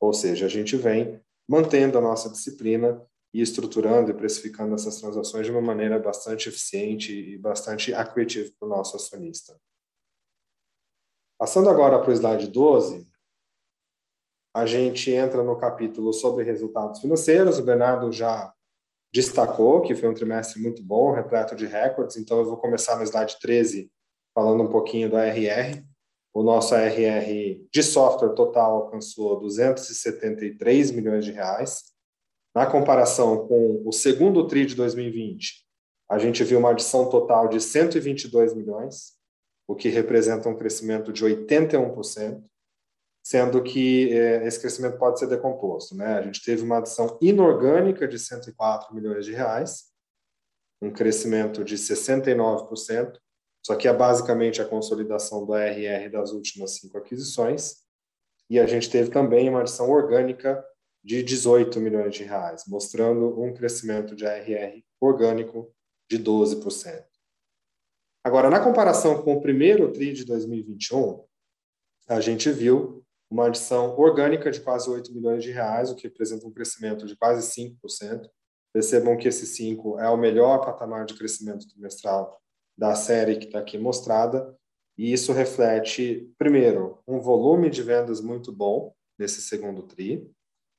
Ou 0.01 0.13
seja, 0.13 0.47
a 0.47 0.49
gente 0.49 0.77
vem 0.77 1.21
mantendo 1.49 1.99
a 1.99 2.01
nossa 2.01 2.31
disciplina 2.31 3.01
e 3.35 3.43
estruturando 3.43 4.11
e 4.11 4.15
precificando 4.15 4.75
essas 4.75 5.01
transações 5.01 5.45
de 5.45 5.53
uma 5.53 5.61
maneira 5.61 5.99
bastante 5.99 6.49
eficiente 6.49 7.13
e 7.13 7.37
bastante 7.37 7.93
accretive 7.93 8.53
para 8.59 8.67
o 8.67 8.71
nosso 8.71 8.97
acionista. 8.97 9.55
Passando 11.38 11.69
agora 11.69 11.99
para 11.99 12.11
o 12.11 12.12
slide 12.12 12.49
12, 12.49 13.07
a 14.55 14.67
gente 14.67 15.11
entra 15.11 15.43
no 15.43 15.59
capítulo 15.59 16.12
sobre 16.12 16.45
resultados 16.45 17.00
financeiros. 17.00 17.59
O 17.59 17.64
Bernardo 17.64 18.12
já 18.12 18.55
destacou 19.12 19.81
que 19.81 19.95
foi 19.95 20.09
um 20.09 20.14
trimestre 20.14 20.61
muito 20.61 20.83
bom, 20.83 21.12
repleto 21.12 21.57
de 21.57 21.67
recordes, 21.67 22.17
então 22.17 22.38
eu 22.38 22.45
vou 22.45 22.57
começar 22.57 22.97
no 22.97 23.03
slide 23.03 23.38
13 23.41 23.91
falando 24.35 24.62
um 24.62 24.69
pouquinho 24.69 25.11
do 25.11 25.17
ARR. 25.17 25.85
O 26.33 26.43
nosso 26.43 26.75
ARR 26.75 27.64
de 27.73 27.83
software 27.83 28.35
total 28.35 28.83
alcançou 28.83 29.38
273 29.38 30.91
milhões 30.91 31.25
de 31.25 31.31
reais. 31.31 31.95
Na 32.55 32.67
comparação 32.67 33.47
com 33.47 33.83
o 33.85 33.93
segundo 33.93 34.47
TRI 34.47 34.67
de 34.67 34.75
2020, 34.75 35.64
a 36.11 36.19
gente 36.19 36.43
viu 36.45 36.59
uma 36.59 36.71
adição 36.71 37.09
total 37.09 37.49
de 37.49 37.61
122 37.61 38.55
milhões, 38.55 39.12
o 39.66 39.75
que 39.75 39.88
representa 39.88 40.49
um 40.49 40.56
crescimento 40.56 41.12
de 41.12 41.25
81%, 41.25 42.42
sendo 43.25 43.62
que 43.62 44.12
eh, 44.12 44.47
esse 44.47 44.61
crescimento 44.61 44.99
pode 44.99 45.18
ser 45.18 45.26
decomposto. 45.26 45.97
Né? 45.97 46.18
A 46.18 46.23
gente 46.23 46.42
teve 46.44 46.62
uma 46.62 46.78
adição 46.78 47.18
inorgânica 47.21 48.06
de 48.06 48.18
104 48.18 48.94
milhões 48.94 49.25
de 49.25 49.33
reais, 49.33 49.85
um 50.83 50.90
crescimento 50.90 51.64
de 51.64 51.76
69%, 51.76 53.18
só 53.64 53.75
que 53.75 53.88
é 53.88 53.92
basicamente 53.92 54.61
a 54.61 54.66
consolidação 54.66 55.47
do 55.47 55.54
ARR 55.54 56.11
das 56.11 56.33
últimas 56.33 56.73
cinco 56.73 56.99
aquisições. 56.99 57.76
E 58.50 58.61
a 58.61 58.66
gente 58.66 58.90
teve 58.90 59.11
também 59.11 59.49
uma 59.49 59.61
adição 59.61 59.90
orgânica 59.90 60.62
de 61.02 61.23
18 61.23 61.80
milhões 61.80 62.14
de 62.14 62.25
reais, 62.25 62.64
mostrando 62.66 63.40
um 63.40 63.54
crescimento 63.54 64.14
de 64.14 64.26
ARR 64.26 64.83
orgânico 65.00 65.75
de 66.11 66.18
12%. 66.18 67.13
Agora, 68.25 68.49
na 68.49 68.59
comparação 68.59 69.23
com 69.23 69.35
o 69.35 69.40
primeiro 69.43 69.93
TRI 69.93 70.14
de 70.14 70.25
2021, 70.25 71.23
a 72.09 72.21
gente 72.21 72.50
viu 72.50 73.04
uma 73.31 73.49
adição 73.49 73.99
orgânica 73.99 74.50
de 74.50 74.62
quase 74.62 74.88
8 74.88 75.12
milhões 75.12 75.45
de 75.45 75.50
reais, 75.50 75.90
o 75.90 75.95
que 75.95 76.04
representa 76.04 76.47
um 76.47 76.50
crescimento 76.50 77.04
de 77.04 77.14
quase 77.14 77.47
5%. 77.52 78.26
Percebam 78.73 79.19
que 79.19 79.28
esse 79.28 79.45
5 79.45 79.99
é 80.00 80.09
o 80.09 80.16
melhor 80.16 80.64
patamar 80.64 81.04
de 81.04 81.12
crescimento 81.12 81.69
trimestral 81.69 82.40
da 82.78 82.95
série 82.95 83.37
que 83.37 83.45
está 83.45 83.59
aqui 83.59 83.76
mostrada, 83.76 84.57
e 84.97 85.12
isso 85.12 85.33
reflete, 85.33 86.33
primeiro, 86.38 87.00
um 87.07 87.21
volume 87.21 87.69
de 87.69 87.83
vendas 87.83 88.23
muito 88.23 88.50
bom 88.50 88.95
nesse 89.19 89.43
segundo 89.43 89.83
TRI, 89.83 90.26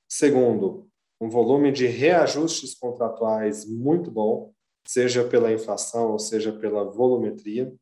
segundo, 0.09 0.89
um 1.21 1.29
volume 1.29 1.71
de 1.71 1.85
reajustes 1.85 2.73
contratuais 2.73 3.65
muito 3.69 4.09
bom, 4.09 4.51
seja 4.85 5.23
pela 5.23 5.51
inflação 5.51 6.11
ou 6.11 6.19
seja 6.19 6.51
pela 6.51 6.83
volumetria. 6.83 7.73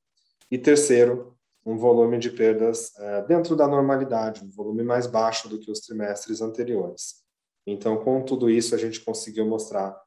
E 0.49 0.57
terceiro, 0.57 1.35
um 1.65 1.77
volume 1.77 2.17
de 2.17 2.29
perdas 2.29 2.97
é, 2.97 3.21
dentro 3.23 3.55
da 3.55 3.67
normalidade, 3.67 4.43
um 4.43 4.49
volume 4.49 4.83
mais 4.83 5.07
baixo 5.07 5.47
do 5.47 5.59
que 5.59 5.71
os 5.71 5.79
trimestres 5.79 6.41
anteriores. 6.41 7.23
Então, 7.65 8.03
com 8.03 8.23
tudo 8.23 8.49
isso, 8.49 8.75
a 8.75 8.77
gente 8.77 8.99
conseguiu 8.99 9.45
mostrar 9.45 9.97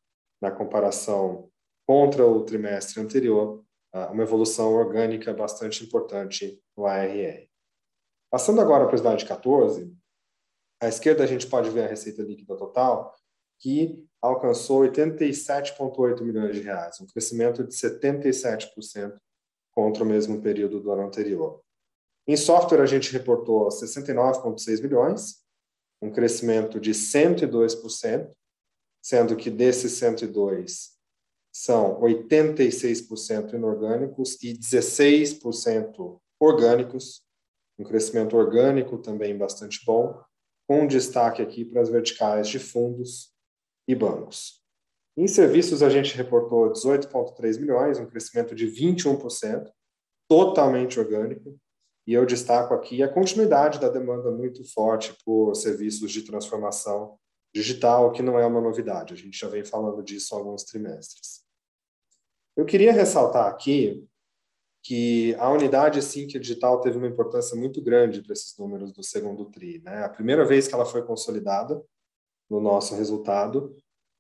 na 0.41 0.51
comparação 0.51 1.49
contra 1.87 2.27
o 2.27 2.45
trimestre 2.45 3.01
anterior 3.01 3.65
uma 4.11 4.23
evolução 4.23 4.75
orgânica 4.75 5.33
bastante 5.33 5.83
importante 5.85 6.63
no 6.77 6.87
ARR. 6.87 7.49
Passando 8.31 8.61
agora 8.61 8.87
para 8.87 8.95
o 8.95 8.99
slide 8.99 9.25
14, 9.25 9.91
à 10.81 10.89
esquerda 10.89 11.25
a 11.25 11.27
gente 11.27 11.47
pode 11.47 11.71
ver 11.71 11.85
a 11.85 11.89
receita 11.89 12.23
líquida 12.23 12.57
total, 12.57 13.15
que 13.59 14.05
alcançou 14.27 14.83
87,8 14.83 16.23
milhões 16.23 16.55
de 16.55 16.63
reais, 16.63 17.01
um 17.01 17.07
crescimento 17.07 17.65
de 17.65 17.75
77% 17.75 19.17
contra 19.73 20.03
o 20.03 20.07
mesmo 20.07 20.41
período 20.41 20.81
do 20.81 20.91
ano 20.91 21.03
anterior. 21.03 21.61
Em 22.27 22.37
software, 22.37 22.83
a 22.83 22.87
gente 22.87 23.13
reportou 23.13 23.69
69,6 23.69 24.83
milhões, 24.83 25.45
um 26.03 26.11
crescimento 26.11 26.81
de 26.81 26.93
102%, 26.93 28.31
sendo 29.03 29.37
que 29.37 29.51
desses 29.51 29.93
102 29.93 30.97
são 31.53 32.01
86% 32.01 33.55
inorgânicos 33.55 34.43
e 34.43 34.53
16% 34.53 36.21
orgânicos, 36.41 37.23
um 37.79 37.85
crescimento 37.85 38.37
orgânico 38.37 38.99
também 38.99 39.37
bastante 39.37 39.85
bom, 39.85 40.21
com 40.69 40.87
destaque 40.87 41.41
aqui 41.41 41.65
para 41.65 41.81
as 41.81 41.89
verticais 41.89 42.49
de 42.49 42.59
fundos 42.59 43.36
e 43.87 43.95
bancos. 43.95 44.63
Em 45.17 45.27
serviços, 45.27 45.83
a 45.83 45.89
gente 45.89 46.17
reportou 46.17 46.71
18,3 46.73 47.59
milhões, 47.59 47.99
um 47.99 48.07
crescimento 48.07 48.55
de 48.55 48.67
21%, 48.67 49.71
totalmente 50.29 51.01
orgânico. 51.01 51.59
E 52.07 52.13
eu 52.13 52.27
destaco 52.27 52.75
aqui 52.75 53.03
a 53.03 53.09
continuidade 53.09 53.81
da 53.81 53.89
demanda 53.89 54.31
muito 54.31 54.63
forte 54.73 55.17
por 55.25 55.55
serviços 55.55 56.13
de 56.13 56.23
transformação 56.23 57.19
digital, 57.55 58.13
que 58.13 58.23
não 58.23 58.39
é 58.39 58.47
uma 58.47 58.61
novidade, 58.61 59.15
a 59.15 59.17
gente 59.17 59.39
já 59.39 59.49
vem 59.49 59.65
falando 59.65 60.03
disso 60.03 60.35
há 60.35 60.39
alguns 60.39 60.63
trimestres. 60.65 61.43
Eu 62.55 62.67
queria 62.67 62.93
ressaltar 62.93 63.47
aqui 63.47 64.07
que 64.83 65.35
a 65.37 65.51
unidade 65.51 66.01
Sync 66.01 66.39
Digital 66.39 66.81
teve 66.81 66.97
uma 66.97 67.09
importância 67.09 67.57
muito 67.57 67.83
grande 67.83 68.23
para 68.23 68.33
esses 68.33 68.57
números 68.57 68.93
do 68.93 69.03
segundo 69.03 69.47
TRI. 69.47 69.81
Né? 69.83 70.05
A 70.05 70.09
primeira 70.09 70.45
vez 70.45 70.69
que 70.69 70.75
ela 70.75 70.87
foi 70.87 71.03
consolidada 71.03 71.83
no 72.49 72.61
nosso 72.61 72.95
resultado, 72.95 73.75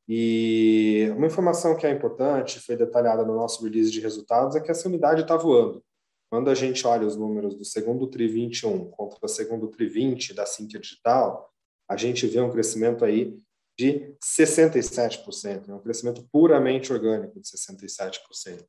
e 0.08 1.08
uma 1.16 1.26
informação 1.26 1.76
que 1.76 1.86
é 1.86 1.90
importante, 1.90 2.60
foi 2.60 2.76
detalhada 2.76 3.24
no 3.24 3.34
nosso 3.34 3.62
release 3.64 3.90
de 3.90 4.00
resultados, 4.00 4.54
é 4.54 4.60
que 4.60 4.70
essa 4.70 4.88
unidade 4.88 5.22
está 5.22 5.36
voando. 5.36 5.82
Quando 6.30 6.50
a 6.50 6.54
gente 6.54 6.86
olha 6.86 7.06
os 7.06 7.16
números 7.16 7.54
do 7.54 7.64
segundo 7.64 8.06
TRI 8.06 8.28
21 8.28 8.90
contra 8.90 9.18
o 9.22 9.28
segundo 9.28 9.68
TRI 9.68 9.88
20 9.88 10.34
da 10.34 10.46
Sync 10.46 10.78
Digital, 10.78 11.50
a 11.88 11.96
gente 11.96 12.26
vê 12.26 12.40
um 12.40 12.50
crescimento 12.50 13.04
aí 13.04 13.38
de 13.78 14.14
67%, 14.24 15.68
é 15.68 15.74
um 15.74 15.80
crescimento 15.80 16.26
puramente 16.32 16.92
orgânico 16.92 17.40
de 17.40 17.46
67% 17.46 18.64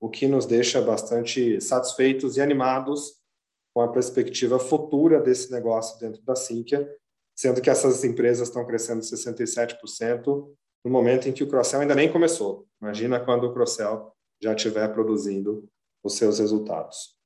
o 0.00 0.08
que 0.08 0.26
nos 0.26 0.46
deixa 0.46 0.80
bastante 0.80 1.60
satisfeitos 1.60 2.36
e 2.36 2.40
animados 2.40 3.16
com 3.74 3.80
a 3.80 3.88
perspectiva 3.88 4.58
futura 4.58 5.20
desse 5.20 5.50
negócio 5.50 5.98
dentro 5.98 6.22
da 6.22 6.34
Sinqia, 6.34 6.88
sendo 7.36 7.60
que 7.60 7.68
essas 7.68 8.02
empresas 8.02 8.48
estão 8.48 8.66
crescendo 8.66 9.02
67% 9.02 10.48
no 10.84 10.90
momento 10.90 11.28
em 11.28 11.32
que 11.32 11.44
o 11.44 11.48
Crossell 11.48 11.80
ainda 11.80 11.94
nem 11.94 12.10
começou. 12.10 12.66
Imagina 12.80 13.22
quando 13.22 13.44
o 13.44 13.52
Crossell 13.52 14.12
já 14.40 14.54
estiver 14.54 14.88
produzindo 14.92 15.68
os 16.02 16.14
seus 16.14 16.38
resultados. 16.38 17.16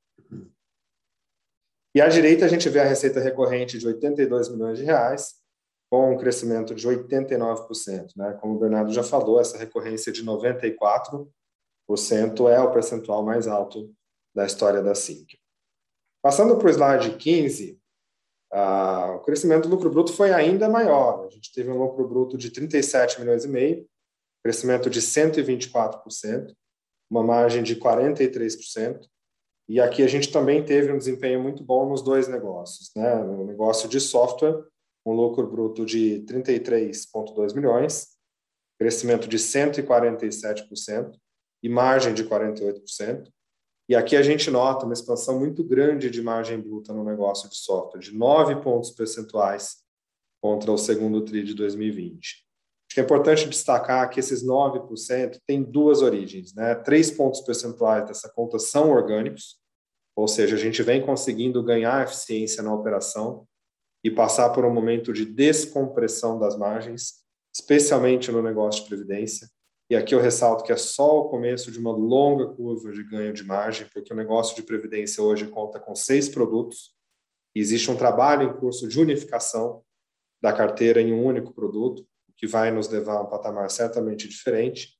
E 1.95 2.01
à 2.01 2.07
direita 2.07 2.45
a 2.45 2.47
gente 2.47 2.67
vê 2.69 2.79
a 2.79 2.85
receita 2.85 3.19
recorrente 3.19 3.77
de 3.77 3.87
82 3.87 4.49
milhões 4.49 4.77
de 4.77 4.83
reais, 4.83 5.41
com 5.89 6.13
um 6.13 6.17
crescimento 6.17 6.73
de 6.73 6.87
89%. 6.87 8.15
Né? 8.15 8.37
Como 8.39 8.55
o 8.55 8.59
Bernardo 8.59 8.93
já 8.93 9.03
falou, 9.03 9.39
essa 9.39 9.57
recorrência 9.57 10.11
de 10.11 10.23
94 10.23 11.29
é 12.49 12.59
o 12.61 12.71
percentual 12.71 13.23
mais 13.23 13.47
alto 13.47 13.93
da 14.33 14.45
história 14.45 14.81
da 14.81 14.95
SINC. 14.95 15.37
Passando 16.23 16.57
para 16.57 16.67
o 16.67 16.69
slide 16.69 17.17
15, 17.17 17.80
o 18.53 19.19
crescimento 19.19 19.67
do 19.67 19.75
lucro 19.75 19.89
bruto 19.89 20.13
foi 20.13 20.31
ainda 20.31 20.67
maior. 20.67 21.25
A 21.25 21.29
gente 21.29 21.51
teve 21.53 21.69
um 21.69 21.77
lucro 21.77 22.07
bruto 22.07 22.37
de 22.37 22.51
37 22.51 23.19
milhões 23.19 23.45
e 23.45 23.47
meio, 23.47 23.87
crescimento 24.43 24.89
de 24.89 25.01
124%, 25.01 26.53
uma 27.09 27.23
margem 27.23 27.63
de 27.63 27.75
43%. 27.75 29.07
E 29.69 29.79
aqui 29.79 30.03
a 30.03 30.07
gente 30.07 30.31
também 30.31 30.63
teve 30.65 30.91
um 30.91 30.97
desempenho 30.97 31.41
muito 31.41 31.63
bom 31.63 31.87
nos 31.87 32.01
dois 32.01 32.27
negócios. 32.27 32.91
Né? 32.95 33.23
No 33.23 33.45
negócio 33.45 33.87
de 33.87 33.99
software, 34.01 34.61
um 35.05 35.13
lucro 35.13 35.47
bruto 35.47 35.85
de 35.85 36.23
33,2 36.27 37.55
milhões, 37.55 38.09
crescimento 38.77 39.27
de 39.27 39.37
147%, 39.37 41.15
e 41.63 41.69
margem 41.69 42.13
de 42.13 42.23
48%. 42.25 43.29
E 43.91 43.95
aqui 43.95 44.15
a 44.15 44.23
gente 44.23 44.49
nota 44.49 44.85
uma 44.85 44.93
expansão 44.93 45.37
muito 45.37 45.65
grande 45.65 46.09
de 46.09 46.21
margem 46.21 46.57
bruta 46.57 46.93
no 46.93 47.03
negócio 47.03 47.49
de 47.49 47.57
software, 47.57 47.99
de 47.99 48.15
9 48.15 48.61
pontos 48.61 48.91
percentuais 48.91 49.83
contra 50.41 50.71
o 50.71 50.77
segundo 50.77 51.25
TRI 51.25 51.43
de 51.43 51.53
2020. 51.53 52.25
Acho 52.25 52.93
que 52.93 53.01
é 53.01 53.03
importante 53.03 53.49
destacar 53.49 54.09
que 54.09 54.21
esses 54.21 54.47
9% 54.47 55.41
têm 55.45 55.61
duas 55.61 56.01
origens. 56.01 56.53
Né? 56.53 56.73
Três 56.73 57.11
pontos 57.11 57.41
percentuais 57.41 58.05
dessa 58.05 58.29
conta 58.29 58.57
são 58.59 58.91
orgânicos, 58.91 59.57
ou 60.15 60.25
seja, 60.25 60.55
a 60.55 60.59
gente 60.59 60.81
vem 60.81 61.05
conseguindo 61.05 61.61
ganhar 61.61 62.05
eficiência 62.05 62.63
na 62.63 62.73
operação 62.73 63.45
e 64.05 64.09
passar 64.09 64.51
por 64.51 64.63
um 64.63 64.73
momento 64.73 65.11
de 65.11 65.25
descompressão 65.25 66.39
das 66.39 66.57
margens, 66.57 67.25
especialmente 67.53 68.31
no 68.31 68.41
negócio 68.41 68.83
de 68.83 68.87
previdência. 68.87 69.49
E 69.91 69.95
aqui 69.97 70.15
eu 70.15 70.21
ressalto 70.21 70.63
que 70.63 70.71
é 70.71 70.77
só 70.77 71.19
o 71.19 71.27
começo 71.27 71.69
de 71.69 71.77
uma 71.77 71.91
longa 71.91 72.47
curva 72.47 72.93
de 72.93 73.03
ganho 73.03 73.33
de 73.33 73.43
margem, 73.43 73.85
porque 73.93 74.13
o 74.13 74.15
negócio 74.15 74.55
de 74.55 74.63
previdência 74.63 75.21
hoje 75.21 75.45
conta 75.47 75.81
com 75.81 75.93
seis 75.93 76.29
produtos. 76.29 76.95
E 77.53 77.59
existe 77.59 77.91
um 77.91 77.97
trabalho 77.97 78.43
em 78.43 78.53
curso 78.57 78.87
de 78.87 78.97
unificação 78.97 79.83
da 80.41 80.53
carteira 80.53 81.01
em 81.01 81.11
um 81.11 81.21
único 81.25 81.53
produto, 81.53 82.07
que 82.37 82.47
vai 82.47 82.71
nos 82.71 82.87
levar 82.87 83.17
a 83.17 83.23
um 83.23 83.25
patamar 83.25 83.69
certamente 83.69 84.29
diferente. 84.29 84.97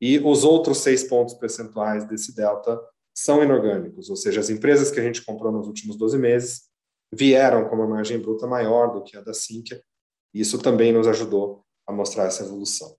E 0.00 0.20
os 0.20 0.44
outros 0.44 0.78
seis 0.78 1.02
pontos 1.02 1.34
percentuais 1.34 2.06
desse 2.06 2.32
delta 2.32 2.80
são 3.12 3.42
inorgânicos, 3.42 4.08
ou 4.08 4.14
seja, 4.14 4.38
as 4.38 4.50
empresas 4.50 4.92
que 4.92 5.00
a 5.00 5.02
gente 5.02 5.24
comprou 5.24 5.50
nos 5.50 5.66
últimos 5.66 5.96
12 5.96 6.16
meses 6.16 6.68
vieram 7.12 7.68
com 7.68 7.74
uma 7.74 7.88
margem 7.88 8.20
bruta 8.20 8.46
maior 8.46 8.92
do 8.92 9.02
que 9.02 9.16
a 9.16 9.20
da 9.20 9.34
Sinqia, 9.34 9.82
e 10.32 10.40
isso 10.40 10.62
também 10.62 10.92
nos 10.92 11.08
ajudou 11.08 11.64
a 11.84 11.92
mostrar 11.92 12.26
essa 12.26 12.44
evolução. 12.44 12.96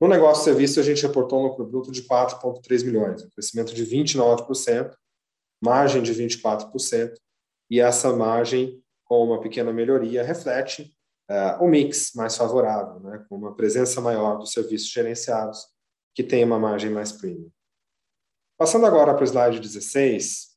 No 0.00 0.08
negócio 0.08 0.42
de 0.42 0.44
serviço, 0.44 0.80
a 0.80 0.82
gente 0.82 1.06
reportou 1.06 1.40
um 1.40 1.44
lucro 1.44 1.64
bruto 1.64 1.92
de 1.92 2.02
4,3 2.02 2.84
milhões, 2.84 3.22
um 3.22 3.30
crescimento 3.30 3.72
de 3.74 3.86
29%, 3.86 4.92
margem 5.62 6.02
de 6.02 6.12
24%, 6.12 7.14
e 7.70 7.80
essa 7.80 8.12
margem, 8.12 8.82
com 9.04 9.24
uma 9.24 9.40
pequena 9.40 9.72
melhoria, 9.72 10.22
reflete 10.22 10.94
uh, 11.30 11.62
o 11.64 11.68
mix 11.68 12.12
mais 12.14 12.36
favorável, 12.36 13.00
né, 13.00 13.24
com 13.28 13.36
uma 13.36 13.54
presença 13.54 14.00
maior 14.00 14.36
dos 14.38 14.52
serviços 14.52 14.88
gerenciados, 14.88 15.66
que 16.14 16.22
tem 16.22 16.44
uma 16.44 16.58
margem 16.58 16.90
mais 16.90 17.12
premium. 17.12 17.50
Passando 18.58 18.86
agora 18.86 19.14
para 19.14 19.22
o 19.22 19.26
slide 19.26 19.60
16, 19.60 20.54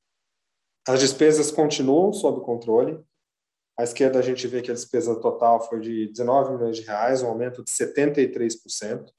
as 0.88 1.00
despesas 1.00 1.52
continuam 1.52 2.14
sob 2.14 2.42
controle. 2.42 3.04
À 3.78 3.84
esquerda, 3.84 4.20
a 4.20 4.22
gente 4.22 4.48
vê 4.48 4.62
que 4.62 4.72
a 4.72 4.74
despesa 4.74 5.20
total 5.20 5.68
foi 5.68 5.80
de 5.80 6.08
19 6.08 6.54
milhões 6.54 6.78
de 6.78 6.84
reais, 6.84 7.22
um 7.22 7.28
aumento 7.28 7.64
de 7.64 7.72
73% 7.72 9.12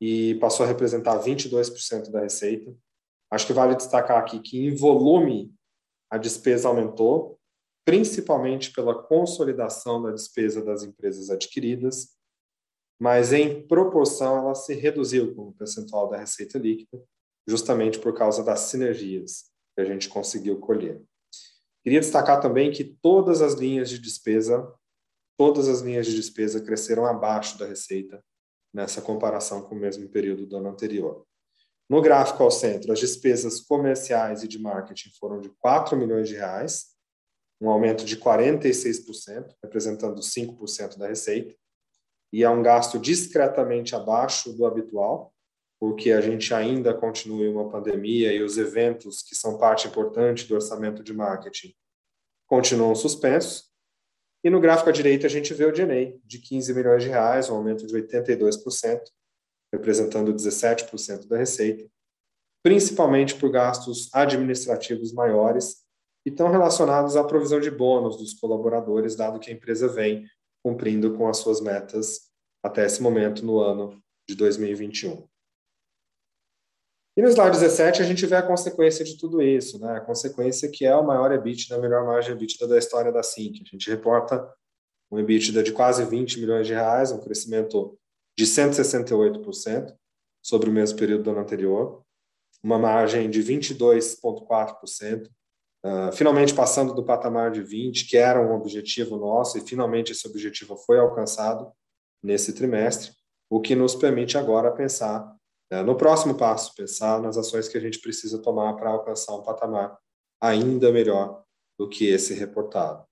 e 0.00 0.34
passou 0.36 0.64
a 0.64 0.68
representar 0.68 1.22
22% 1.22 2.10
da 2.10 2.20
receita. 2.20 2.74
Acho 3.30 3.46
que 3.46 3.52
vale 3.52 3.76
destacar 3.76 4.18
aqui 4.18 4.40
que, 4.40 4.66
em 4.66 4.74
volume, 4.74 5.54
a 6.10 6.16
despesa 6.16 6.68
aumentou, 6.68 7.38
principalmente 7.84 8.72
pela 8.72 9.02
consolidação 9.02 10.02
da 10.02 10.10
despesa 10.10 10.64
das 10.64 10.82
empresas 10.82 11.30
adquiridas, 11.30 12.16
mas 13.00 13.32
em 13.32 13.66
proporção 13.66 14.38
ela 14.38 14.54
se 14.54 14.74
reduziu 14.74 15.34
como 15.34 15.54
percentual 15.54 16.08
da 16.08 16.18
receita 16.18 16.58
líquida, 16.58 17.02
justamente 17.46 17.98
por 17.98 18.14
causa 18.14 18.42
das 18.42 18.60
sinergias 18.60 19.50
que 19.74 19.80
a 19.80 19.84
gente 19.84 20.08
conseguiu 20.08 20.58
colher. 20.58 21.02
Queria 21.82 22.00
destacar 22.00 22.40
também 22.40 22.70
que 22.70 22.84
todas 22.84 23.40
as 23.40 23.54
linhas 23.54 23.88
de 23.88 23.98
despesa, 23.98 24.70
todas 25.38 25.66
as 25.68 25.80
linhas 25.80 26.06
de 26.06 26.14
despesa 26.14 26.60
cresceram 26.60 27.06
abaixo 27.06 27.58
da 27.58 27.66
receita 27.66 28.22
nessa 28.72 29.02
comparação 29.02 29.62
com 29.62 29.74
o 29.74 29.78
mesmo 29.78 30.08
período 30.08 30.46
do 30.46 30.56
ano 30.56 30.68
anterior. 30.68 31.26
No 31.88 32.00
gráfico 32.00 32.42
ao 32.42 32.50
centro, 32.50 32.92
as 32.92 33.00
despesas 33.00 33.60
comerciais 33.60 34.44
e 34.44 34.48
de 34.48 34.60
marketing 34.60 35.10
foram 35.18 35.40
de 35.40 35.50
4 35.58 35.96
milhões 35.96 36.28
de 36.28 36.36
reais, 36.36 36.90
um 37.60 37.68
aumento 37.68 38.04
de 38.04 38.16
46%, 38.16 39.54
representando 39.62 40.20
5% 40.20 40.96
da 40.96 41.08
receita, 41.08 41.54
e 42.32 42.44
é 42.44 42.48
um 42.48 42.62
gasto 42.62 42.98
discretamente 42.98 43.94
abaixo 43.94 44.52
do 44.52 44.64
habitual, 44.64 45.34
porque 45.80 46.12
a 46.12 46.20
gente 46.20 46.54
ainda 46.54 46.94
continua 46.94 47.44
em 47.44 47.52
uma 47.52 47.68
pandemia 47.68 48.32
e 48.32 48.42
os 48.42 48.56
eventos 48.56 49.22
que 49.22 49.34
são 49.34 49.58
parte 49.58 49.88
importante 49.88 50.46
do 50.46 50.54
orçamento 50.54 51.02
de 51.02 51.12
marketing 51.12 51.74
continuam 52.46 52.94
suspensos. 52.94 53.69
E 54.42 54.48
no 54.48 54.60
gráfico 54.60 54.88
à 54.88 54.92
direita 54.92 55.26
a 55.26 55.30
gente 55.30 55.52
vê 55.52 55.64
o 55.64 55.72
DNA 55.72 56.18
de 56.24 56.38
15 56.38 56.74
milhões 56.74 57.02
de 57.02 57.08
reais, 57.08 57.50
um 57.50 57.56
aumento 57.56 57.86
de 57.86 57.94
82%, 57.94 59.00
representando 59.72 60.32
17% 60.32 61.28
da 61.28 61.36
receita, 61.36 61.86
principalmente 62.62 63.34
por 63.34 63.50
gastos 63.50 64.08
administrativos 64.12 65.12
maiores 65.12 65.84
e 66.26 66.30
estão 66.30 66.50
relacionados 66.50 67.16
à 67.16 67.24
provisão 67.24 67.60
de 67.60 67.70
bônus 67.70 68.16
dos 68.16 68.34
colaboradores, 68.34 69.16
dado 69.16 69.38
que 69.38 69.50
a 69.50 69.54
empresa 69.54 69.88
vem 69.88 70.26
cumprindo 70.62 71.16
com 71.16 71.28
as 71.28 71.38
suas 71.38 71.60
metas 71.60 72.30
até 72.62 72.84
esse 72.84 73.02
momento 73.02 73.44
no 73.44 73.58
ano 73.60 74.02
de 74.28 74.34
2021. 74.34 75.26
E 77.16 77.22
no 77.22 77.28
slide 77.28 77.58
17 77.58 78.02
a 78.02 78.04
gente 78.04 78.24
vê 78.24 78.36
a 78.36 78.42
consequência 78.42 79.04
de 79.04 79.18
tudo 79.18 79.42
isso, 79.42 79.78
né? 79.80 79.96
A 79.96 80.00
consequência 80.00 80.70
que 80.70 80.84
é 80.84 80.94
o 80.94 81.04
maior 81.06 81.32
EBITDA, 81.32 81.74
a 81.74 81.78
melhor 81.78 82.04
margem 82.06 82.32
EBITDA 82.32 82.68
da 82.68 82.78
história 82.78 83.10
da 83.10 83.22
Sync. 83.22 83.62
A 83.62 83.68
gente 83.68 83.90
reporta 83.90 84.48
um 85.10 85.18
EBITDA 85.18 85.62
de 85.62 85.72
quase 85.72 86.04
20 86.04 86.38
milhões 86.38 86.66
de 86.66 86.72
reais, 86.72 87.10
um 87.10 87.20
crescimento 87.20 87.98
de 88.38 88.46
168% 88.46 89.92
sobre 90.42 90.70
o 90.70 90.72
mesmo 90.72 90.98
período 90.98 91.24
do 91.24 91.30
ano 91.30 91.40
anterior, 91.40 92.02
uma 92.62 92.78
margem 92.78 93.28
de 93.28 93.42
22,4%, 93.42 95.26
uh, 95.26 95.30
ah, 95.84 96.12
finalmente 96.12 96.54
passando 96.54 96.94
do 96.94 97.04
patamar 97.04 97.50
de 97.50 97.62
20, 97.62 98.08
que 98.08 98.16
era 98.16 98.40
um 98.40 98.54
objetivo 98.54 99.16
nosso, 99.16 99.58
e 99.58 99.60
finalmente 99.60 100.12
esse 100.12 100.26
objetivo 100.26 100.76
foi 100.76 100.98
alcançado 100.98 101.70
nesse 102.22 102.54
trimestre, 102.54 103.12
o 103.50 103.60
que 103.60 103.74
nos 103.74 103.94
permite 103.94 104.38
agora 104.38 104.70
pensar 104.70 105.34
no 105.84 105.96
próximo 105.96 106.34
passo, 106.34 106.74
pensar 106.74 107.20
nas 107.22 107.36
ações 107.36 107.68
que 107.68 107.78
a 107.78 107.80
gente 107.80 108.00
precisa 108.00 108.42
tomar 108.42 108.74
para 108.74 108.90
alcançar 108.90 109.34
um 109.36 109.42
patamar 109.42 109.96
ainda 110.40 110.90
melhor 110.90 111.44
do 111.78 111.88
que 111.88 112.06
esse 112.06 112.34
reportado. 112.34 113.04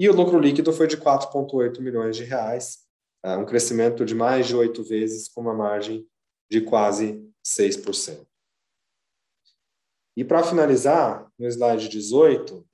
E 0.00 0.08
o 0.08 0.14
lucro 0.14 0.38
líquido 0.38 0.72
foi 0.72 0.88
de 0.88 0.96
4,8 0.96 1.80
milhões 1.80 2.16
de 2.16 2.24
reais, 2.24 2.86
uh, 3.24 3.38
um 3.38 3.46
crescimento 3.46 4.04
de 4.04 4.14
mais 4.14 4.46
de 4.46 4.56
oito 4.56 4.82
vezes, 4.82 5.28
com 5.28 5.40
uma 5.40 5.54
margem 5.54 6.06
de 6.50 6.60
quase 6.60 7.24
6%. 7.46 8.26
E 10.16 10.24
para 10.24 10.42
finalizar, 10.42 11.30
no 11.38 11.46
slide 11.46 11.88
18, 11.88 12.66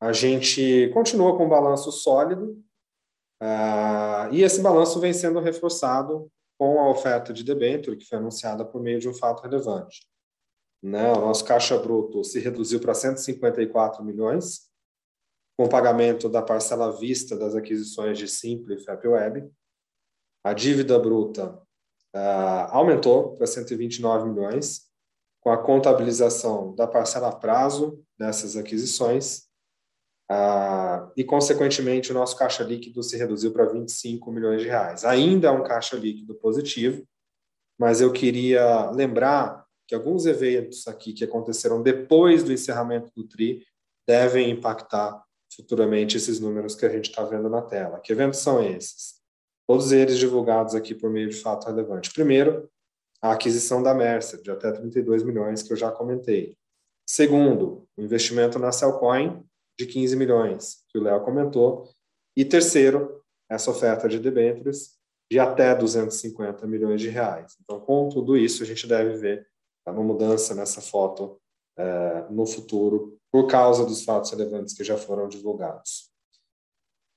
a 0.00 0.12
gente 0.12 0.88
continua 0.94 1.36
com 1.36 1.44
um 1.44 1.48
balanço 1.48 1.92
sólido, 1.92 2.52
uh, 3.42 4.32
e 4.32 4.42
esse 4.42 4.62
balanço 4.62 4.98
vem 4.98 5.12
sendo 5.12 5.40
reforçado 5.40 6.30
com 6.58 6.80
a 6.80 6.90
oferta 6.90 7.32
de 7.32 7.44
debênture, 7.44 7.96
que 7.96 8.04
foi 8.04 8.18
anunciada 8.18 8.64
por 8.64 8.82
meio 8.82 8.98
de 8.98 9.08
um 9.08 9.14
fato 9.14 9.42
relevante. 9.42 10.04
Né? 10.82 11.10
O 11.12 11.20
nosso 11.20 11.44
caixa 11.44 11.78
bruto 11.78 12.24
se 12.24 12.40
reduziu 12.40 12.80
para 12.80 12.94
154 12.94 14.04
milhões, 14.04 14.68
com 15.56 15.64
o 15.64 15.68
pagamento 15.68 16.28
da 16.28 16.42
parcela 16.42 16.92
vista 16.92 17.36
das 17.36 17.54
aquisições 17.54 18.18
de 18.18 18.28
Simple 18.28 18.74
e 18.74 18.84
FapWeb. 18.84 19.50
A 20.44 20.52
dívida 20.52 20.98
bruta 20.98 21.60
uh, 22.14 22.70
aumentou 22.70 23.36
para 23.36 23.46
129 23.46 24.30
milhões, 24.30 24.88
com 25.40 25.50
a 25.50 25.58
contabilização 25.58 26.74
da 26.74 26.86
parcela 26.86 27.28
a 27.28 27.34
prazo 27.34 28.04
dessas 28.18 28.56
aquisições, 28.56 29.47
ah, 30.30 31.10
e, 31.16 31.24
consequentemente, 31.24 32.10
o 32.10 32.14
nosso 32.14 32.36
caixa 32.36 32.62
líquido 32.62 33.02
se 33.02 33.16
reduziu 33.16 33.52
para 33.52 33.64
25 33.64 34.30
milhões 34.30 34.60
de 34.60 34.68
reais. 34.68 35.04
Ainda 35.04 35.48
é 35.48 35.50
um 35.50 35.62
caixa 35.62 35.96
líquido 35.96 36.34
positivo, 36.34 37.02
mas 37.78 38.00
eu 38.00 38.12
queria 38.12 38.90
lembrar 38.90 39.64
que 39.86 39.94
alguns 39.94 40.26
eventos 40.26 40.86
aqui 40.86 41.14
que 41.14 41.24
aconteceram 41.24 41.82
depois 41.82 42.42
do 42.42 42.52
encerramento 42.52 43.10
do 43.16 43.26
TRI 43.26 43.64
devem 44.06 44.50
impactar 44.50 45.22
futuramente 45.54 46.18
esses 46.18 46.38
números 46.38 46.74
que 46.74 46.84
a 46.84 46.90
gente 46.90 47.08
está 47.08 47.24
vendo 47.24 47.48
na 47.48 47.62
tela. 47.62 47.98
Que 48.00 48.12
eventos 48.12 48.40
são 48.40 48.62
esses? 48.62 49.18
Todos 49.66 49.92
eles 49.92 50.18
divulgados 50.18 50.74
aqui 50.74 50.94
por 50.94 51.10
meio 51.10 51.30
de 51.30 51.36
fato 51.36 51.66
relevante. 51.66 52.12
Primeiro, 52.12 52.68
a 53.22 53.32
aquisição 53.32 53.82
da 53.82 53.94
Mercer, 53.94 54.42
de 54.42 54.50
até 54.50 54.70
32 54.70 55.22
milhões, 55.22 55.62
que 55.62 55.72
eu 55.72 55.76
já 55.76 55.90
comentei. 55.90 56.56
Segundo, 57.06 57.86
o 57.96 58.02
investimento 58.02 58.58
na 58.58 58.70
Cellcoin, 58.70 59.42
de 59.78 59.86
15 59.86 60.16
milhões, 60.16 60.84
que 60.88 60.98
o 60.98 61.02
Léo 61.02 61.22
comentou. 61.24 61.88
E 62.36 62.44
terceiro, 62.44 63.22
essa 63.48 63.70
oferta 63.70 64.08
de 64.08 64.18
debêntures, 64.18 64.98
de 65.30 65.38
até 65.38 65.74
250 65.74 66.66
milhões 66.66 67.00
de 67.00 67.08
reais. 67.08 67.56
Então, 67.62 67.78
com 67.80 68.08
tudo 68.08 68.36
isso, 68.36 68.62
a 68.62 68.66
gente 68.66 68.86
deve 68.86 69.16
ver 69.16 69.46
uma 69.86 70.02
mudança 70.02 70.54
nessa 70.54 70.80
foto 70.80 71.40
é, 71.76 72.26
no 72.28 72.46
futuro, 72.46 73.18
por 73.30 73.46
causa 73.46 73.84
dos 73.84 74.04
fatos 74.04 74.30
relevantes 74.30 74.74
que 74.74 74.84
já 74.84 74.98
foram 74.98 75.28
divulgados. 75.28 76.10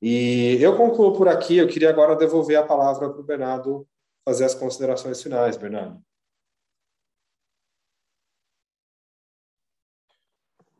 E 0.02 0.58
eu 0.62 0.76
concluo 0.78 1.16
por 1.16 1.28
aqui. 1.28 1.58
Eu 1.58 1.68
queria 1.68 1.90
agora 1.90 2.16
devolver 2.16 2.58
a 2.58 2.66
palavra 2.66 3.10
para 3.10 3.20
o 3.20 3.24
Bernardo 3.24 3.88
fazer 4.28 4.46
as 4.46 4.56
considerações 4.56 5.22
finais, 5.22 5.58
Bernardo. 5.58 6.02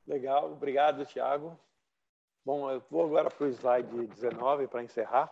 Legal, 0.08 0.52
obrigado, 0.52 1.06
Tiago. 1.06 1.58
Bom, 2.44 2.72
eu 2.72 2.82
vou 2.90 3.06
agora 3.06 3.30
para 3.30 3.46
o 3.46 3.50
slide 3.50 4.08
19 4.08 4.68
para 4.68 4.84
encerrar. 4.84 5.32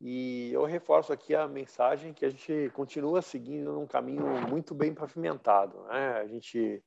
E 0.00 0.50
eu 0.52 0.64
reforço 0.64 1.12
aqui 1.12 1.34
a 1.34 1.46
mensagem 1.46 2.14
que 2.14 2.24
a 2.24 2.30
gente 2.30 2.70
continua 2.72 3.20
seguindo 3.20 3.78
um 3.78 3.86
caminho 3.86 4.24
muito 4.48 4.74
bem 4.74 4.94
pavimentado. 4.94 5.82
Né? 5.84 6.12
A 6.12 6.26
gente, 6.26 6.82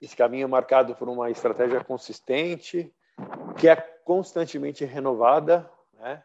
esse 0.00 0.14
caminho 0.14 0.44
é 0.44 0.46
marcado 0.46 0.94
por 0.94 1.08
uma 1.08 1.30
estratégia 1.30 1.82
consistente, 1.82 2.94
que 3.58 3.68
é 3.68 3.74
constantemente 3.76 4.84
renovada, 4.84 5.68
né? 5.94 6.22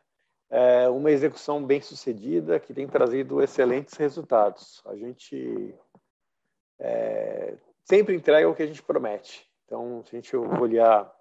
é, 0.50 0.88
uma 0.90 1.10
execução 1.10 1.66
bem 1.66 1.82
sucedida 1.82 2.60
que 2.60 2.74
tem 2.74 2.88
trazido 2.88 3.42
excelentes 3.42 3.96
resultados. 3.96 4.82
A 4.86 4.96
gente 4.96 5.74
é, 6.78 7.58
sempre 7.84 8.16
entrega 8.16 8.48
o 8.48 8.54
que 8.54 8.64
a 8.64 8.68
gente 8.68 8.84
promete. 8.84 9.50
Então, 9.66 10.04
se 10.06 10.16
a 10.16 10.20
gente 10.20 10.36
olhar 10.36 11.17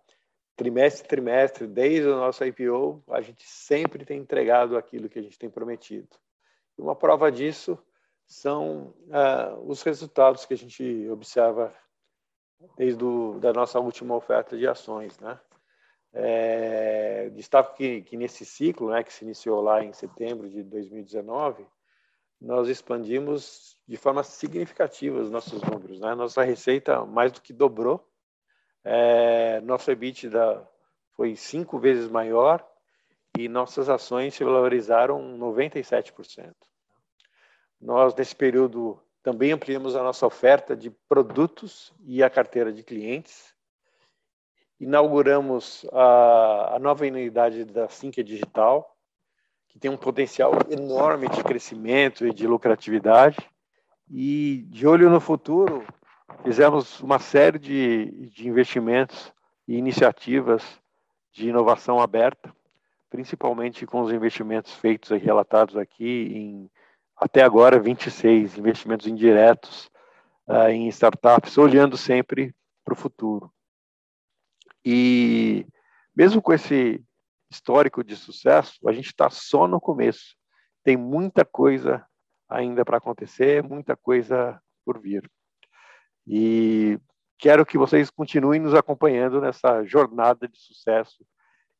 trimestre 0.57 1.07
trimestre, 1.07 1.66
desde 1.66 2.09
o 2.09 2.16
nosso 2.16 2.45
IPO, 2.45 3.03
a 3.11 3.21
gente 3.21 3.47
sempre 3.47 4.05
tem 4.05 4.19
entregado 4.19 4.77
aquilo 4.77 5.09
que 5.09 5.19
a 5.19 5.23
gente 5.23 5.38
tem 5.38 5.51
prometido. 5.51 6.09
Uma 6.79 6.97
prova 6.97 7.31
disso 7.31 7.79
são 8.27 8.95
uh, 9.07 9.61
os 9.66 9.83
resultados 9.83 10.45
que 10.45 10.55
a 10.55 10.57
gente 10.57 11.09
observa 11.11 11.75
desde 12.77 13.05
a 13.05 13.38
da 13.38 13.53
nossa 13.53 13.79
última 13.79 14.14
oferta 14.14 14.57
de 14.57 14.66
ações, 14.66 15.19
né? 15.19 15.38
É, 16.19 17.29
destaco 17.31 17.77
que, 17.77 18.01
que 18.01 18.16
nesse 18.16 18.45
ciclo, 18.47 18.90
né, 18.90 19.05
que 19.05 19.12
se 19.12 19.23
iniciou 19.23 19.61
lá 19.61 19.85
em 19.85 19.92
setembro 19.92 20.49
de 20.49 20.62
2019, 20.62 21.66
nós 22.40 22.69
expandimos 22.69 23.77
de 23.87 23.99
forma 23.99 24.23
significativa 24.23 25.21
os 25.21 25.31
nossos 25.31 25.61
números. 25.62 26.01
Né? 26.01 26.14
Nossa 26.14 26.42
receita 26.42 27.05
mais 27.05 27.33
do 27.33 27.42
que 27.42 27.53
dobrou, 27.53 28.03
é, 28.88 29.61
nosso 29.62 29.90
EBITDA 29.90 30.64
foi 31.16 31.35
cinco 31.35 31.77
vezes 31.77 32.09
maior 32.09 32.64
e 33.37 33.49
nossas 33.49 33.88
ações 33.88 34.35
se 34.35 34.44
valorizaram 34.44 35.37
97%. 35.37 36.55
Nós, 37.81 38.14
nesse 38.14 38.37
período, 38.37 39.03
também 39.25 39.51
ampliamos 39.51 39.96
a 39.96 40.05
nossa 40.05 40.25
oferta 40.25 40.77
de 40.77 40.90
produtos 41.09 41.92
e 42.05 42.22
a 42.22 42.31
carteira 42.31 42.72
de 42.72 42.85
clientes, 42.85 43.53
inauguramos 44.79 45.85
a, 45.92 46.77
a 46.77 46.79
nova 46.79 47.05
unidade 47.05 47.64
da 47.64 47.88
Sinqia 47.88 48.22
Digital, 48.22 48.96
que 49.66 49.81
tem 49.81 49.90
um 49.90 49.96
potencial 49.96 50.53
enorme 50.70 51.29
de 51.29 51.42
crescimento 51.42 52.25
e 52.25 52.33
de 52.33 52.46
lucratividade. 52.46 53.37
E, 54.09 54.64
de 54.68 54.87
olho 54.87 55.11
no 55.11 55.20
futuro, 55.20 55.85
fizemos 56.43 57.01
uma 57.01 57.19
série 57.19 57.59
de, 57.59 58.31
de 58.31 58.49
investimentos 58.49 59.33
e 59.67 59.77
iniciativas 59.77 60.62
de 61.33 61.49
inovação 61.49 62.01
aberta, 62.01 62.55
principalmente 63.11 63.87
com 63.87 64.01
os 64.01 64.12
investimentos 64.12 64.73
feitos 64.75 65.11
e 65.11 65.17
relatados 65.17 65.77
aqui 65.77 66.33
em 66.35 66.71
até 67.17 67.43
agora 67.43 67.81
26 67.81 68.59
investimentos 68.59 69.07
indiretos 69.07 69.91
uh, 70.47 70.69
em 70.69 70.87
startups, 70.89 71.57
olhando 71.57 71.97
sempre 71.97 72.55
para 72.85 72.93
o 72.93 72.97
futuro. 72.97 73.51
E 74.85 75.67
mesmo 76.15 76.43
com 76.43 76.53
esse 76.53 77.03
histórico 77.51 78.05
de 78.05 78.15
sucesso, 78.17 78.87
a 78.87 78.93
gente 78.93 79.07
está 79.07 79.31
só 79.31 79.67
no 79.67 79.81
começo. 79.81 80.37
Tem 80.85 80.97
muita 80.97 81.45
coisa 81.45 82.07
ainda 82.49 82.85
para 82.85 82.99
acontecer, 82.99 83.62
muita 83.62 83.97
coisa 83.97 84.61
por 84.85 85.01
vir. 85.01 85.29
E 86.27 86.99
quero 87.39 87.65
que 87.65 87.79
vocês 87.79 88.11
continuem 88.11 88.61
nos 88.61 88.75
acompanhando 88.75 89.41
nessa 89.41 89.85
jornada 89.85 90.49
de 90.49 90.59
sucesso 90.59 91.25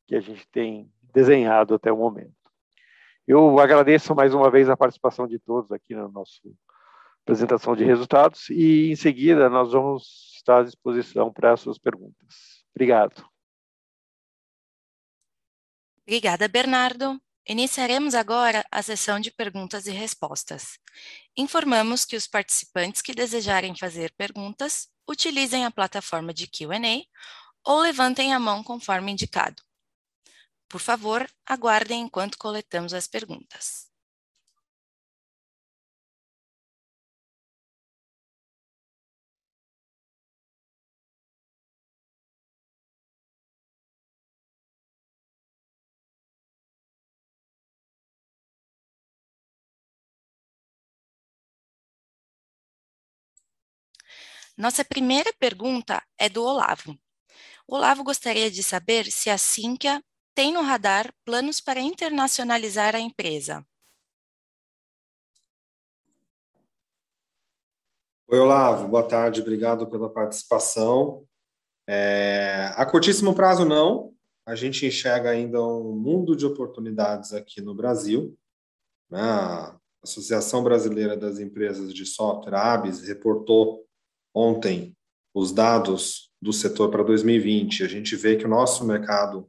que 0.07 0.15
a 0.15 0.21
gente 0.21 0.47
tem 0.49 0.91
desenhado 1.13 1.75
até 1.75 1.91
o 1.91 1.97
momento. 1.97 2.35
Eu 3.27 3.59
agradeço 3.59 4.15
mais 4.15 4.33
uma 4.33 4.51
vez 4.51 4.69
a 4.69 4.77
participação 4.77 5.27
de 5.27 5.39
todos 5.39 5.73
aqui 5.73 5.95
na 5.95 6.09
nossa 6.09 6.41
apresentação 7.23 7.75
de 7.75 7.85
resultados 7.85 8.49
e, 8.51 8.93
em 8.93 8.95
seguida, 8.95 9.51
nós 9.51 9.73
vamos 9.73 10.35
estar 10.37 10.61
à 10.61 10.63
disposição 10.63 11.33
para 11.33 11.53
as 11.55 11.61
suas 11.61 11.77
perguntas. 11.77 12.65
Obrigado. 12.73 13.29
Obrigada, 16.07 16.47
Bernardo. 16.47 17.21
Iniciaremos 17.49 18.17
agora 18.17 18.67
a 18.73 18.83
sessão 18.83 19.21
de 19.21 19.31
perguntas 19.31 19.87
e 19.87 19.93
respostas. 19.93 20.81
Informamos 21.37 22.05
que 22.05 22.17
os 22.17 22.27
participantes 22.27 23.01
que 23.01 23.15
desejarem 23.15 23.77
fazer 23.77 24.13
perguntas 24.17 24.89
utilizem 25.09 25.65
a 25.65 25.71
plataforma 25.71 26.35
de 26.35 26.49
Q&A 26.49 27.05
ou 27.65 27.79
levantem 27.79 28.35
a 28.35 28.41
mão 28.41 28.65
conforme 28.65 29.13
indicado. 29.13 29.63
Por 30.69 30.81
favor, 30.81 31.31
aguardem 31.47 32.03
enquanto 32.03 32.37
coletamos 32.37 32.93
as 32.93 33.07
perguntas. 33.07 33.86
Nossa 54.57 54.83
primeira 54.83 55.31
pergunta 55.39 56.03
é 56.19 56.31
do 56.31 56.43
Olavo. 56.43 56.99
O 57.69 57.75
Olavo 57.75 58.03
gostaria 58.03 58.51
de 58.51 58.63
saber 58.63 59.05
se 59.13 59.29
a 59.29 59.37
Sinqia 59.37 60.03
tem 60.35 60.51
no 60.51 60.63
radar 60.63 61.13
planos 61.27 61.61
para 61.61 61.79
internacionalizar 61.79 62.97
a 62.97 62.99
empresa. 62.99 63.63
Oi, 68.29 68.39
Olavo, 68.39 68.89
boa 68.89 69.07
tarde, 69.07 69.43
obrigado 69.43 69.87
pela 69.91 70.11
participação. 70.11 71.29
É, 71.87 72.73
a 72.77 72.87
curtíssimo 72.87 73.35
prazo, 73.35 73.67
não. 73.67 74.15
A 74.47 74.55
gente 74.55 74.87
enxerga 74.87 75.31
ainda 75.31 75.63
um 75.63 75.95
mundo 75.95 76.35
de 76.35 76.47
oportunidades 76.47 77.35
aqui 77.35 77.61
no 77.61 77.75
Brasil. 77.75 78.35
Né? 79.11 79.21
A 79.21 79.79
Associação 80.03 80.65
Brasileira 80.65 81.15
das 81.15 81.39
Empresas 81.39 81.93
de 81.93 82.07
Software, 82.07 82.55
ABS, 82.55 83.03
reportou 83.07 83.86
ontem 84.37 84.95
os 85.35 85.51
dados 85.51 86.31
do 86.41 86.53
setor 86.53 86.91
para 86.91 87.03
2020, 87.03 87.83
a 87.83 87.89
gente 87.89 88.15
vê 88.15 88.37
que 88.37 88.45
o 88.45 88.49
nosso 88.49 88.85
mercado 88.85 89.49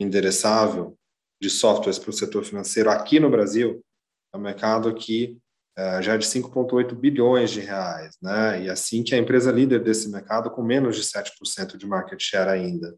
endereçável 0.00 0.96
de 1.40 1.50
softwares 1.50 1.98
para 1.98 2.10
o 2.10 2.12
setor 2.12 2.44
financeiro 2.44 2.88
aqui 2.88 3.18
no 3.18 3.28
Brasil 3.28 3.84
é 4.32 4.38
um 4.38 4.40
mercado 4.40 4.94
que 4.94 5.36
é, 5.76 6.02
já 6.02 6.14
é 6.14 6.18
de 6.18 6.26
5,8 6.26 6.94
bilhões 6.94 7.50
de 7.50 7.60
reais, 7.60 8.16
né? 8.22 8.62
E 8.64 8.70
assim 8.70 9.02
que 9.02 9.14
a 9.14 9.18
empresa 9.18 9.50
líder 9.50 9.82
desse 9.82 10.08
mercado 10.10 10.50
com 10.50 10.62
menos 10.62 10.96
de 10.96 11.02
7% 11.02 11.76
de 11.76 11.86
market 11.86 12.20
share 12.20 12.50
ainda. 12.50 12.94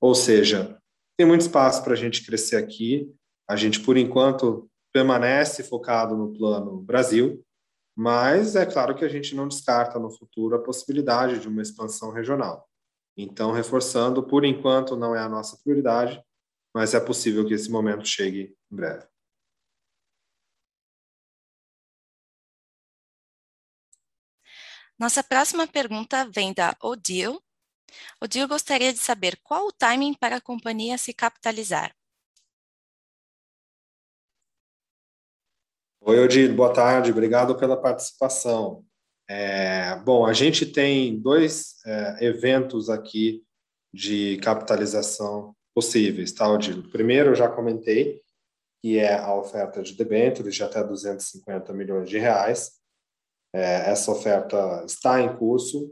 Ou 0.00 0.14
seja, 0.14 0.76
tem 1.16 1.26
muito 1.26 1.42
espaço 1.42 1.82
para 1.82 1.92
a 1.92 1.96
gente 1.96 2.26
crescer 2.26 2.56
aqui. 2.56 3.08
A 3.48 3.56
gente, 3.56 3.80
por 3.80 3.96
enquanto, 3.96 4.68
permanece 4.92 5.62
focado 5.62 6.16
no 6.16 6.32
plano 6.32 6.80
Brasil, 6.80 7.43
mas 7.94 8.56
é 8.56 8.66
claro 8.66 8.94
que 8.94 9.04
a 9.04 9.08
gente 9.08 9.34
não 9.34 9.46
descarta 9.46 9.98
no 9.98 10.10
futuro 10.10 10.56
a 10.56 10.62
possibilidade 10.62 11.38
de 11.38 11.48
uma 11.48 11.62
expansão 11.62 12.10
regional. 12.10 12.68
Então, 13.16 13.52
reforçando, 13.52 14.22
por 14.22 14.44
enquanto 14.44 14.96
não 14.96 15.14
é 15.14 15.20
a 15.20 15.28
nossa 15.28 15.56
prioridade, 15.62 16.22
mas 16.74 16.94
é 16.94 17.00
possível 17.00 17.46
que 17.46 17.54
esse 17.54 17.70
momento 17.70 18.04
chegue 18.04 18.56
em 18.70 18.76
breve. 18.76 19.06
Nossa 24.98 25.22
próxima 25.22 25.66
pergunta 25.66 26.28
vem 26.28 26.52
da 26.52 26.76
Odil. 26.82 27.40
Odil 28.20 28.48
gostaria 28.48 28.92
de 28.92 28.98
saber 28.98 29.38
qual 29.42 29.66
o 29.66 29.72
timing 29.72 30.14
para 30.14 30.36
a 30.36 30.40
companhia 30.40 30.98
se 30.98 31.12
capitalizar. 31.12 31.94
Oi, 36.06 36.18
Odile, 36.18 36.52
boa 36.52 36.70
tarde, 36.70 37.10
obrigado 37.10 37.56
pela 37.56 37.80
participação. 37.80 38.84
É, 39.26 39.96
bom, 40.04 40.26
a 40.26 40.34
gente 40.34 40.66
tem 40.66 41.18
dois 41.18 41.76
é, 41.86 42.26
eventos 42.26 42.90
aqui 42.90 43.42
de 43.90 44.36
capitalização 44.42 45.56
possíveis, 45.74 46.30
tá, 46.30 46.46
Odile? 46.46 46.86
Primeiro, 46.90 47.30
eu 47.30 47.34
já 47.34 47.48
comentei, 47.48 48.20
que 48.82 48.98
é 48.98 49.14
a 49.14 49.34
oferta 49.34 49.82
de 49.82 49.94
debêntures 49.94 50.54
de 50.54 50.62
até 50.62 50.84
250 50.84 51.72
milhões 51.72 52.06
de 52.06 52.18
reais. 52.18 52.72
É, 53.54 53.90
essa 53.90 54.12
oferta 54.12 54.84
está 54.86 55.22
em 55.22 55.34
curso, 55.38 55.90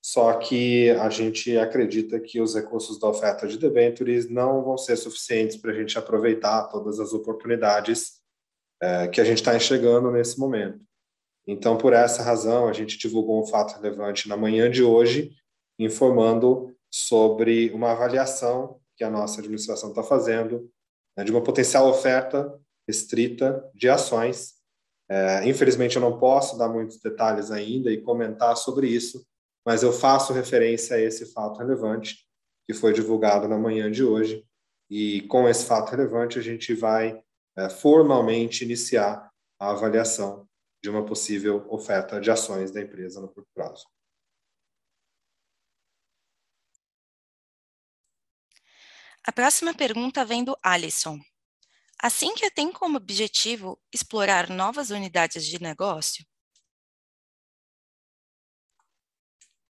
só 0.00 0.34
que 0.34 0.90
a 0.90 1.10
gente 1.10 1.58
acredita 1.58 2.20
que 2.20 2.40
os 2.40 2.54
recursos 2.54 3.00
da 3.00 3.08
oferta 3.08 3.48
de 3.48 3.58
debêntures 3.58 4.30
não 4.30 4.62
vão 4.62 4.78
ser 4.78 4.96
suficientes 4.96 5.56
para 5.56 5.72
a 5.72 5.74
gente 5.74 5.98
aproveitar 5.98 6.68
todas 6.68 7.00
as 7.00 7.12
oportunidades 7.12 8.17
é, 8.82 9.08
que 9.08 9.20
a 9.20 9.24
gente 9.24 9.38
está 9.38 9.56
enxergando 9.56 10.10
nesse 10.10 10.38
momento. 10.38 10.80
Então, 11.46 11.78
por 11.78 11.92
essa 11.92 12.22
razão, 12.22 12.68
a 12.68 12.72
gente 12.72 12.98
divulgou 12.98 13.42
um 13.42 13.46
fato 13.46 13.74
relevante 13.80 14.28
na 14.28 14.36
manhã 14.36 14.70
de 14.70 14.82
hoje, 14.82 15.32
informando 15.78 16.76
sobre 16.90 17.70
uma 17.70 17.92
avaliação 17.92 18.80
que 18.96 19.04
a 19.04 19.10
nossa 19.10 19.40
administração 19.40 19.90
está 19.90 20.02
fazendo 20.02 20.70
né, 21.16 21.24
de 21.24 21.30
uma 21.30 21.42
potencial 21.42 21.88
oferta 21.88 22.52
restrita 22.86 23.64
de 23.74 23.88
ações. 23.88 24.54
É, 25.10 25.48
infelizmente, 25.48 25.96
eu 25.96 26.02
não 26.02 26.18
posso 26.18 26.58
dar 26.58 26.68
muitos 26.68 27.00
detalhes 27.00 27.50
ainda 27.50 27.90
e 27.90 28.00
comentar 28.00 28.56
sobre 28.56 28.88
isso, 28.88 29.26
mas 29.64 29.82
eu 29.82 29.92
faço 29.92 30.32
referência 30.32 30.96
a 30.96 31.00
esse 31.00 31.32
fato 31.32 31.58
relevante 31.58 32.26
que 32.66 32.74
foi 32.74 32.92
divulgado 32.92 33.48
na 33.48 33.58
manhã 33.58 33.90
de 33.90 34.04
hoje. 34.04 34.44
E 34.90 35.22
com 35.22 35.48
esse 35.48 35.64
fato 35.64 35.90
relevante, 35.90 36.38
a 36.38 36.42
gente 36.42 36.74
vai 36.74 37.22
é, 37.58 37.68
formalmente 37.68 38.64
iniciar 38.64 39.28
a 39.58 39.70
avaliação 39.70 40.48
de 40.80 40.88
uma 40.88 41.04
possível 41.04 41.66
oferta 41.68 42.20
de 42.20 42.30
ações 42.30 42.70
da 42.70 42.80
empresa 42.80 43.20
no 43.20 43.28
curto 43.28 43.50
prazo. 43.52 43.84
A 49.26 49.32
próxima 49.32 49.74
pergunta 49.74 50.24
vem 50.24 50.44
do 50.44 50.56
Alisson. 50.62 51.18
A 52.00 52.08
Sinqia 52.08 52.48
tem 52.48 52.70
como 52.70 52.96
objetivo 52.96 53.76
explorar 53.92 54.48
novas 54.48 54.90
unidades 54.90 55.44
de 55.44 55.60
negócio? 55.60 56.24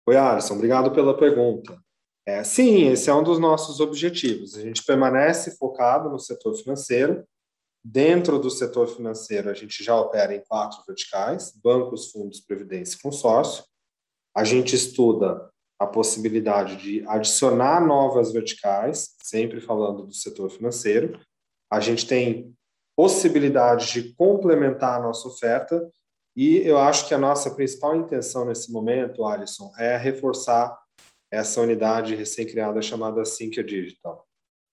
Oi, 0.06 0.16
Alisson, 0.16 0.54
obrigado 0.54 0.92
pela 0.92 1.16
pergunta. 1.16 1.82
É, 2.26 2.44
sim, 2.44 2.88
esse 2.88 3.08
é 3.08 3.14
um 3.14 3.24
dos 3.24 3.38
nossos 3.38 3.80
objetivos. 3.80 4.54
A 4.54 4.60
gente 4.60 4.84
permanece 4.84 5.56
focado 5.56 6.10
no 6.10 6.18
setor 6.18 6.54
financeiro 6.54 7.26
Dentro 7.82 8.38
do 8.38 8.50
setor 8.50 8.88
financeiro, 8.88 9.48
a 9.48 9.54
gente 9.54 9.82
já 9.82 9.98
opera 9.98 10.34
em 10.34 10.42
quatro 10.46 10.82
verticais: 10.86 11.52
bancos, 11.62 12.10
fundos, 12.10 12.40
previdência 12.40 12.96
e 12.96 13.02
consórcio. 13.02 13.64
A 14.36 14.44
gente 14.44 14.74
estuda 14.74 15.50
a 15.78 15.86
possibilidade 15.86 16.76
de 16.76 17.06
adicionar 17.08 17.80
novas 17.84 18.32
verticais, 18.32 19.16
sempre 19.22 19.60
falando 19.60 20.06
do 20.06 20.12
setor 20.12 20.50
financeiro. 20.50 21.18
A 21.72 21.80
gente 21.80 22.06
tem 22.06 22.54
possibilidade 22.94 23.92
de 23.92 24.12
complementar 24.14 25.00
a 25.00 25.02
nossa 25.02 25.26
oferta 25.26 25.90
e 26.36 26.58
eu 26.58 26.78
acho 26.78 27.08
que 27.08 27.14
a 27.14 27.18
nossa 27.18 27.54
principal 27.54 27.96
intenção 27.96 28.44
nesse 28.44 28.70
momento, 28.70 29.24
Alisson, 29.24 29.72
é 29.78 29.96
reforçar 29.96 30.78
essa 31.30 31.60
unidade 31.60 32.14
recém-criada 32.14 32.82
chamada 32.82 33.24
Sinqia 33.24 33.64
Digital. 33.64 34.26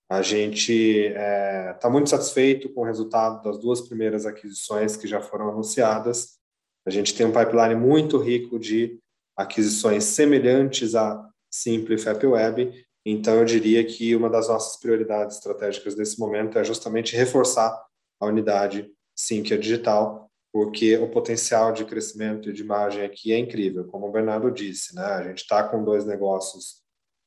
A 0.10 0.22
gente 0.22 0.72
está 0.72 1.20
é, 1.20 1.74
tá 1.74 1.90
muito 1.90 2.10
satisfeito 2.10 2.70
com 2.74 2.82
o 2.82 2.86
resultado 2.86 3.44
das 3.44 3.60
duas 3.60 3.82
primeiras 3.82 4.26
aquisições 4.26 4.96
que 4.96 5.08
já 5.08 5.20
foram 5.20 5.50
anunciadas. 5.50 6.38
A 6.86 6.90
gente 6.90 7.14
tem 7.14 7.26
um 7.26 7.34
pipeline 7.34 7.76
muito 7.76 8.18
rico 8.18 8.58
de 8.58 9.00
aquisições 9.36 10.06
semelhantes 10.06 10.96
à 10.96 11.30
Simple 11.52 11.98
Web. 12.24 12.86
Então, 13.06 13.36
eu 13.36 13.46
diria 13.46 13.86
que 13.86 14.16
uma 14.16 14.30
das 14.30 14.48
nossas 14.48 14.80
prioridades 14.80 15.38
estratégicas 15.38 15.96
nesse 15.96 16.20
momento 16.20 16.58
é 16.58 16.64
justamente 16.64 17.16
reforçar 17.16 17.78
a 18.20 18.26
unidade 18.26 18.90
Sinqia 19.16 19.58
Digital, 19.58 20.30
porque 20.54 20.98
o 20.98 21.10
potencial 21.10 21.74
de 21.74 21.84
crescimento 21.84 22.50
e 22.50 22.54
de 22.54 22.64
margem 22.64 23.04
aqui 23.04 23.34
é 23.34 23.38
incrível. 23.38 23.86
Como 23.86 24.08
o 24.08 24.12
Bernardo 24.12 24.50
disse, 24.52 24.96
né? 24.96 25.04
a 25.04 25.24
gente 25.24 25.40
está 25.40 25.64
com 25.64 25.84
dois 25.84 26.06
negócios 26.06 26.82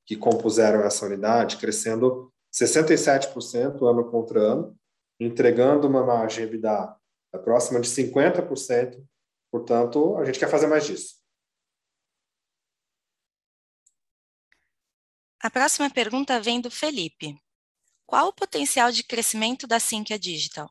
que 0.06 0.16
compuseram 0.16 0.82
essa 0.82 1.06
unidade, 1.06 1.56
crescendo 1.58 2.32
67% 2.52 3.82
ano 3.88 4.10
contra 4.10 4.40
ano, 4.40 4.76
entregando 5.18 5.86
uma 5.86 6.04
margem 6.04 6.44
EBITDA 6.44 6.96
próxima 7.44 7.80
de 7.80 7.88
50%. 7.88 9.04
Portanto, 9.50 10.16
a 10.16 10.24
gente 10.24 10.38
quer 10.38 10.48
fazer 10.48 10.66
mais 10.66 10.86
disso. 10.86 11.20
A 15.42 15.50
próxima 15.50 15.90
pergunta 15.90 16.40
vem 16.40 16.60
do 16.60 16.70
Felipe. 16.70 17.34
Qual 18.06 18.28
o 18.28 18.32
potencial 18.32 18.90
de 18.92 19.02
crescimento 19.04 19.66
da 19.66 19.80
Sinqia 19.80 20.18
Digital? 20.18 20.70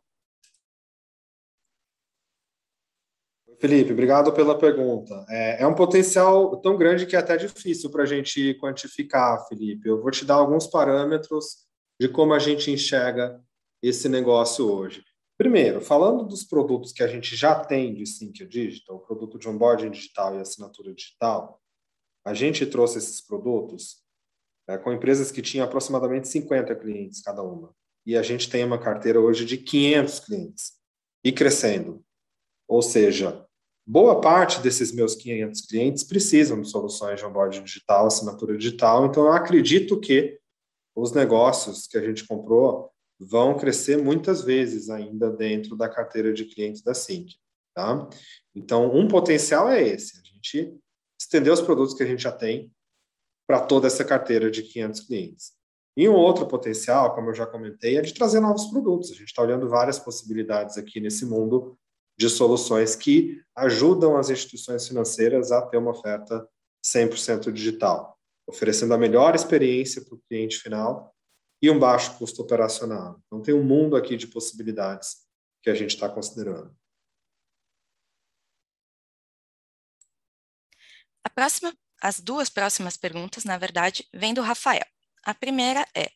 Felipe, 3.60 3.92
obrigado 3.92 4.32
pela 4.32 4.58
pergunta. 4.58 5.26
É, 5.28 5.64
é, 5.64 5.68
um 5.68 5.76
potencial 5.76 6.56
tão 6.62 6.78
grande 6.78 7.06
que 7.06 7.16
é 7.16 7.20
até 7.20 7.36
difícil 7.36 7.90
para 7.90 8.04
a 8.04 8.06
gente 8.06 8.54
quantificar, 8.60 9.46
Felipe. 9.48 9.90
Eu 9.90 10.02
vou 10.02 10.12
te 10.12 10.24
dar 10.24 10.36
alguns 10.36 10.66
parâmetros 10.68 11.68
de 12.00 12.08
como 12.08 12.34
a 12.34 12.40
gente 12.40 12.72
enxerga 12.72 13.44
esse 13.82 14.08
negócio 14.08 14.72
hoje. 14.72 15.04
Primeiro, 15.38 15.80
falando 15.80 16.26
dos 16.26 16.44
produtos 16.44 16.92
que 16.92 17.04
a 17.04 17.08
gente 17.08 17.36
já 17.36 17.56
tem 17.56 17.94
de 17.94 18.06
Sinqia 18.06 18.46
Digital, 18.46 18.98
o 18.98 19.00
produto 19.00 19.40
de 19.40 19.48
onboarding 19.48 19.90
digital 19.90 20.36
e 20.36 20.42
assinatura 20.42 20.94
digital, 20.94 21.62
a 22.26 22.34
gente 22.34 22.66
trouxe 22.66 22.98
esses 22.98 23.22
produtos 23.22 24.04
é, 24.68 24.78
com 24.78 24.92
empresas 24.92 25.32
que 25.32 25.42
tinham 25.42 25.66
aproximadamente 25.66 26.28
50 26.28 26.76
clientes 26.76 27.22
cada 27.22 27.42
uma. 27.42 27.74
E 28.06 28.18
a 28.18 28.22
gente 28.22 28.50
tem 28.50 28.64
uma 28.64 28.78
carteira 28.78 29.20
hoje 29.20 29.46
de 29.46 29.58
500 29.58 30.20
clientes 30.20 30.74
e 31.24 31.32
crescendo. 31.32 32.04
Ou 32.68 32.82
seja, 32.82 33.46
boa 33.88 34.22
parte 34.22 34.60
desses 34.60 34.92
meus 34.92 35.16
500 35.16 35.62
clientes 35.62 36.04
precisam 36.04 36.62
de 36.62 36.70
soluções 36.70 37.20
de 37.20 37.26
onboarding 37.26 37.64
digital, 37.64 38.08
assinatura 38.08 38.58
digital. 38.58 39.06
Então, 39.06 39.24
eu 39.24 39.32
acredito 39.32 40.00
que 40.00 40.39
os 41.00 41.12
negócios 41.12 41.88
que 41.88 41.98
a 41.98 42.02
gente 42.02 42.28
comprou 42.28 42.92
vão 43.20 43.58
crescer 43.58 43.98
muitas 43.98 44.42
vezes 44.42 44.90
ainda 44.90 45.30
dentro 45.30 45.76
da 45.76 45.90
carteira 45.90 46.34
de 46.34 46.46
clientes 46.46 46.82
da 46.82 46.94
Sync. 46.94 47.36
Tá? 47.74 48.08
Então, 48.56 48.94
um 48.96 49.08
potencial 49.08 49.70
é 49.70 49.82
esse, 49.82 50.18
a 50.18 50.22
gente 50.24 50.78
estender 51.20 51.52
os 51.52 51.62
produtos 51.62 51.94
que 51.94 52.04
a 52.04 52.06
gente 52.06 52.24
já 52.24 52.32
tem 52.32 52.72
para 53.48 53.60
toda 53.60 53.88
essa 53.88 54.06
carteira 54.06 54.50
de 54.50 54.64
500 54.64 55.02
clientes. 55.02 55.54
E 55.98 56.08
um 56.08 56.14
outro 56.14 56.48
potencial, 56.48 57.14
como 57.14 57.30
eu 57.30 57.34
já 57.34 57.46
comentei, 57.46 57.98
é 57.98 58.02
de 58.02 58.14
trazer 58.14 58.40
novos 58.40 58.68
produtos. 58.68 59.12
A 59.12 59.16
gente 59.16 59.28
está 59.28 59.42
olhando 59.42 59.68
várias 59.68 60.00
possibilidades 60.00 60.78
aqui 60.78 61.00
nesse 61.00 61.26
mundo 61.26 61.78
de 62.18 62.30
soluções 62.30 62.96
que 62.96 63.42
ajudam 63.56 64.18
as 64.18 64.30
instituições 64.30 64.88
financeiras 64.88 65.52
a 65.52 65.62
ter 65.62 65.78
uma 65.78 65.92
oferta 65.92 66.48
100% 66.86 67.52
digital, 67.52 68.19
oferecendo 68.50 68.94
a 68.94 68.98
melhor 68.98 69.36
experiência 69.36 70.04
para 70.04 70.16
o 70.16 70.22
cliente 70.28 70.58
final 70.58 71.16
e 71.62 71.70
um 71.70 71.80
baixo 71.80 72.18
custo 72.18 72.42
operacional. 72.42 73.22
Então, 73.28 73.42
tem 73.42 73.54
um 73.54 73.64
mundo 73.64 73.96
aqui 73.96 74.18
de 74.18 74.28
possibilidades 74.28 75.18
que 75.62 75.70
a 75.70 75.76
gente 75.76 75.92
está 75.92 76.10
considerando. 76.10 76.76
A 81.24 81.30
próxima 81.30 81.74
as 82.02 82.20
duas 82.20 82.50
próximas 82.50 82.96
perguntas, 82.96 83.44
na 83.44 83.58
verdade, 83.58 84.08
vêm 84.14 84.34
do 84.34 84.42
Rafael. 84.42 84.86
A 85.24 85.34
primeira 85.34 85.86
é: 85.94 86.10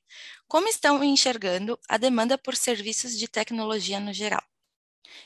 como 0.47 0.67
estão 0.67 1.03
enxergando 1.03 1.77
a 1.89 1.97
demanda 1.97 2.37
por 2.37 2.55
serviços 2.55 3.17
de 3.17 3.27
tecnologia 3.27 3.99
no 3.99 4.13
geral? 4.13 4.43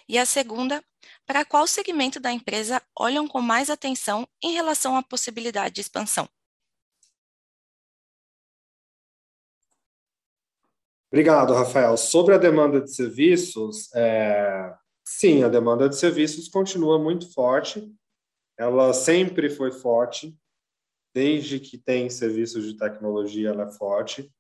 E 0.09 0.17
a 0.17 0.25
segunda, 0.25 0.83
para 1.25 1.45
qual 1.45 1.67
segmento 1.67 2.19
da 2.19 2.31
empresa 2.31 2.81
olham 2.97 3.27
com 3.27 3.39
mais 3.39 3.69
atenção 3.69 4.27
em 4.41 4.53
relação 4.53 4.97
à 4.97 5.03
possibilidade 5.03 5.75
de 5.75 5.81
expansão? 5.81 6.27
Obrigado, 11.11 11.53
Rafael. 11.53 11.95
Sobre 11.95 12.35
a 12.35 12.37
demanda 12.37 12.81
de 12.81 12.93
serviços, 12.93 13.93
é... 13.95 14.73
sim, 15.05 15.43
a 15.43 15.47
demanda 15.47 15.87
de 15.87 15.95
serviços 15.95 16.49
continua 16.49 16.99
muito 16.99 17.33
forte. 17.33 17.89
Ela 18.57 18.93
sempre 18.93 19.49
foi 19.49 19.71
forte 19.71 20.37
desde 21.13 21.59
que 21.59 21.77
tem 21.77 22.09
serviços 22.09 22.65
de 22.65 22.77
tecnologia, 22.77 23.49
ela 23.49 23.63
é 23.63 23.71
forte. 23.71 24.31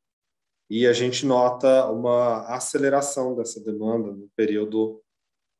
E 0.69 0.85
a 0.85 0.91
gente 0.91 1.25
nota 1.25 1.89
uma 1.89 2.45
aceleração 2.53 3.33
dessa 3.33 3.63
demanda 3.63 4.11
no 4.11 4.29
período 4.35 5.01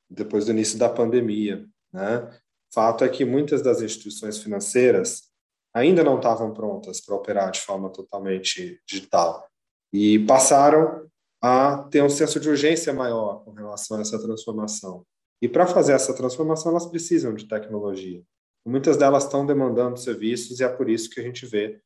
depois 0.10 0.46
do 0.46 0.52
início 0.52 0.78
da 0.78 0.90
pandemia. 0.90 1.66
Né? 1.94 2.30
Fato 2.74 3.06
é 3.06 3.10
que 3.10 3.24
muitas 3.24 3.62
das 3.62 3.82
instituições 3.82 4.38
financeiras 4.40 5.32
ainda 5.74 6.04
não 6.04 6.18
estavam 6.18 6.54
prontas 6.54 7.00
para 7.00 7.16
operar 7.16 7.52
de 7.52 7.62
forma 7.62 7.90
totalmente 7.90 8.82
digital 8.86 9.47
e 9.94 10.20
passaram 10.26 11.08
a 11.42 11.84
ter 11.90 12.02
um 12.04 12.10
senso 12.10 12.40
de 12.40 12.50
urgência 12.50 12.94
maior 12.94 13.44
com 13.44 13.52
relação 13.52 13.98
a 13.98 14.02
essa 14.02 14.22
transformação. 14.22 15.06
E 15.42 15.48
para 15.48 15.68
fazer 15.68 15.94
essa 15.94 16.14
transformação, 16.14 16.72
elas 16.72 16.88
precisam 16.88 17.34
de 17.34 17.48
tecnologia. 17.48 18.24
Muitas 18.66 18.98
delas 18.98 19.24
estão 19.24 19.46
demandando 19.46 19.98
serviços 19.98 20.60
e 20.60 20.64
é 20.64 20.68
por 20.68 20.90
isso 20.90 21.10
que 21.10 21.20
a 21.20 21.24
gente 21.24 21.46
vê 21.46 21.80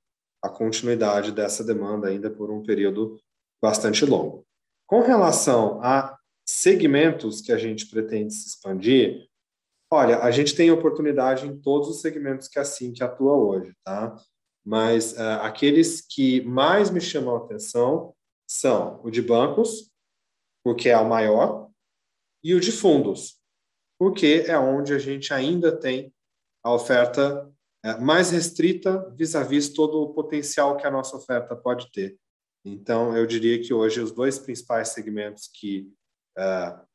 a 0.44 0.50
continuidade 0.50 1.32
dessa 1.32 1.64
demanda 1.64 2.08
ainda 2.08 2.30
por 2.32 2.50
um 2.50 2.64
período 2.64 3.20
bastante 3.62 4.06
longo. 4.06 4.44
Com 4.88 5.02
relação 5.02 5.80
a 5.84 6.18
segmentos 6.46 7.42
que 7.42 7.52
a 7.52 7.58
gente 7.58 7.88
pretende 7.88 8.34
se 8.34 8.48
expandir, 8.48 9.28
olha, 9.92 10.20
a 10.20 10.32
gente 10.32 10.56
tem 10.56 10.72
oportunidade 10.72 11.48
em 11.48 11.56
todos 11.62 11.90
os 11.90 12.02
segmentos 12.02 12.48
que 12.48 12.58
a 12.58 12.64
que 12.64 13.04
atua 13.04 13.36
hoje, 13.36 13.74
tá? 13.84 14.16
Mas 14.65 15.13
uh, 15.13 15.41
aqueles 15.41 16.02
que 16.02 16.41
mais 16.41 16.89
me 16.89 17.02
chamam 17.02 17.36
a 17.36 17.39
atenção 17.39 18.13
são 18.47 19.00
o 19.04 19.10
de 19.10 19.21
bancos, 19.21 19.91
porque 20.63 20.89
é 20.89 20.97
o 20.97 21.08
maior, 21.08 21.69
e 22.43 22.54
o 22.54 22.60
de 22.60 22.71
fundos, 22.71 23.39
porque 24.00 24.45
é 24.47 24.58
onde 24.58 24.93
a 24.93 25.00
gente 25.00 25.34
ainda 25.34 25.76
tem 25.76 26.13
a 26.63 26.74
oferta 26.74 27.52
é, 27.84 27.97
mais 27.97 28.30
restrita 28.30 29.10
vis-à-vis 29.15 29.69
-vis 29.69 29.76
todo 29.76 30.02
o 30.02 30.13
potencial 30.13 30.78
que 30.78 30.86
a 30.86 30.91
nossa 30.91 31.15
oferta 31.15 31.56
pode 31.56 31.91
ter. 31.91 32.17
Então, 32.63 33.17
eu 33.17 33.26
diria 33.26 33.60
que 33.62 33.74
hoje 33.74 34.00
os 34.00 34.12
dois 34.12 34.38
principais 34.38 34.89
segmentos 34.89 35.47
que 35.47 35.91
uh, 36.38 36.86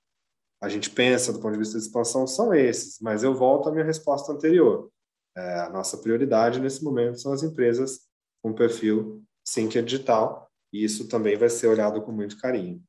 a 0.61 0.69
gente 0.69 0.91
pensa 0.91 1.33
do 1.33 1.41
ponto 1.41 1.53
de 1.53 1.59
vista 1.59 1.77
de 1.79 1.85
expansão 1.85 2.27
são 2.27 2.55
esses, 2.55 3.01
mas 3.01 3.25
eu 3.25 3.35
volto 3.35 3.69
à 3.69 3.73
minha 3.73 3.85
resposta 3.85 4.33
anterior. 4.33 4.91
Uh, 5.37 5.67
a 5.67 5.71
nossa 5.71 5.99
prioridade 5.99 6.61
nesse 6.61 6.83
momento 6.83 7.21
são 7.21 7.33
as 7.33 7.43
empresas 7.43 8.09
com 8.43 8.55
perfil 8.55 9.23
Sinqia 9.45 9.83
Digital, 9.83 10.51
e 10.73 10.83
isso 10.83 11.09
também 11.09 11.37
vai 11.37 11.51
ser 11.51 11.67
olhado 11.69 12.03
com 12.03 12.11
muito 12.11 12.39
carinho. 12.39 12.83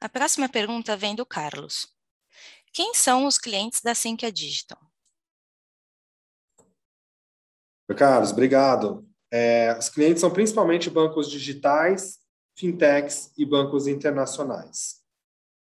A 0.00 0.08
próxima 0.08 0.48
pergunta 0.48 0.96
vem 0.96 1.14
do 1.14 1.26
Carlos. 1.26 1.92
Quem 2.72 2.94
são 2.94 3.26
os 3.26 3.38
clientes 3.38 3.80
da 3.80 3.94
Sinqia 3.94 4.30
Digital? 4.30 4.78
Carlos, 7.96 8.30
obrigado. 8.30 9.08
É, 9.30 9.76
os 9.76 9.88
clientes 9.88 10.20
são 10.20 10.32
principalmente 10.32 10.88
bancos 10.88 11.28
digitais, 11.28 12.18
fintechs 12.56 13.32
e 13.36 13.44
bancos 13.44 13.86
internacionais. 13.86 15.02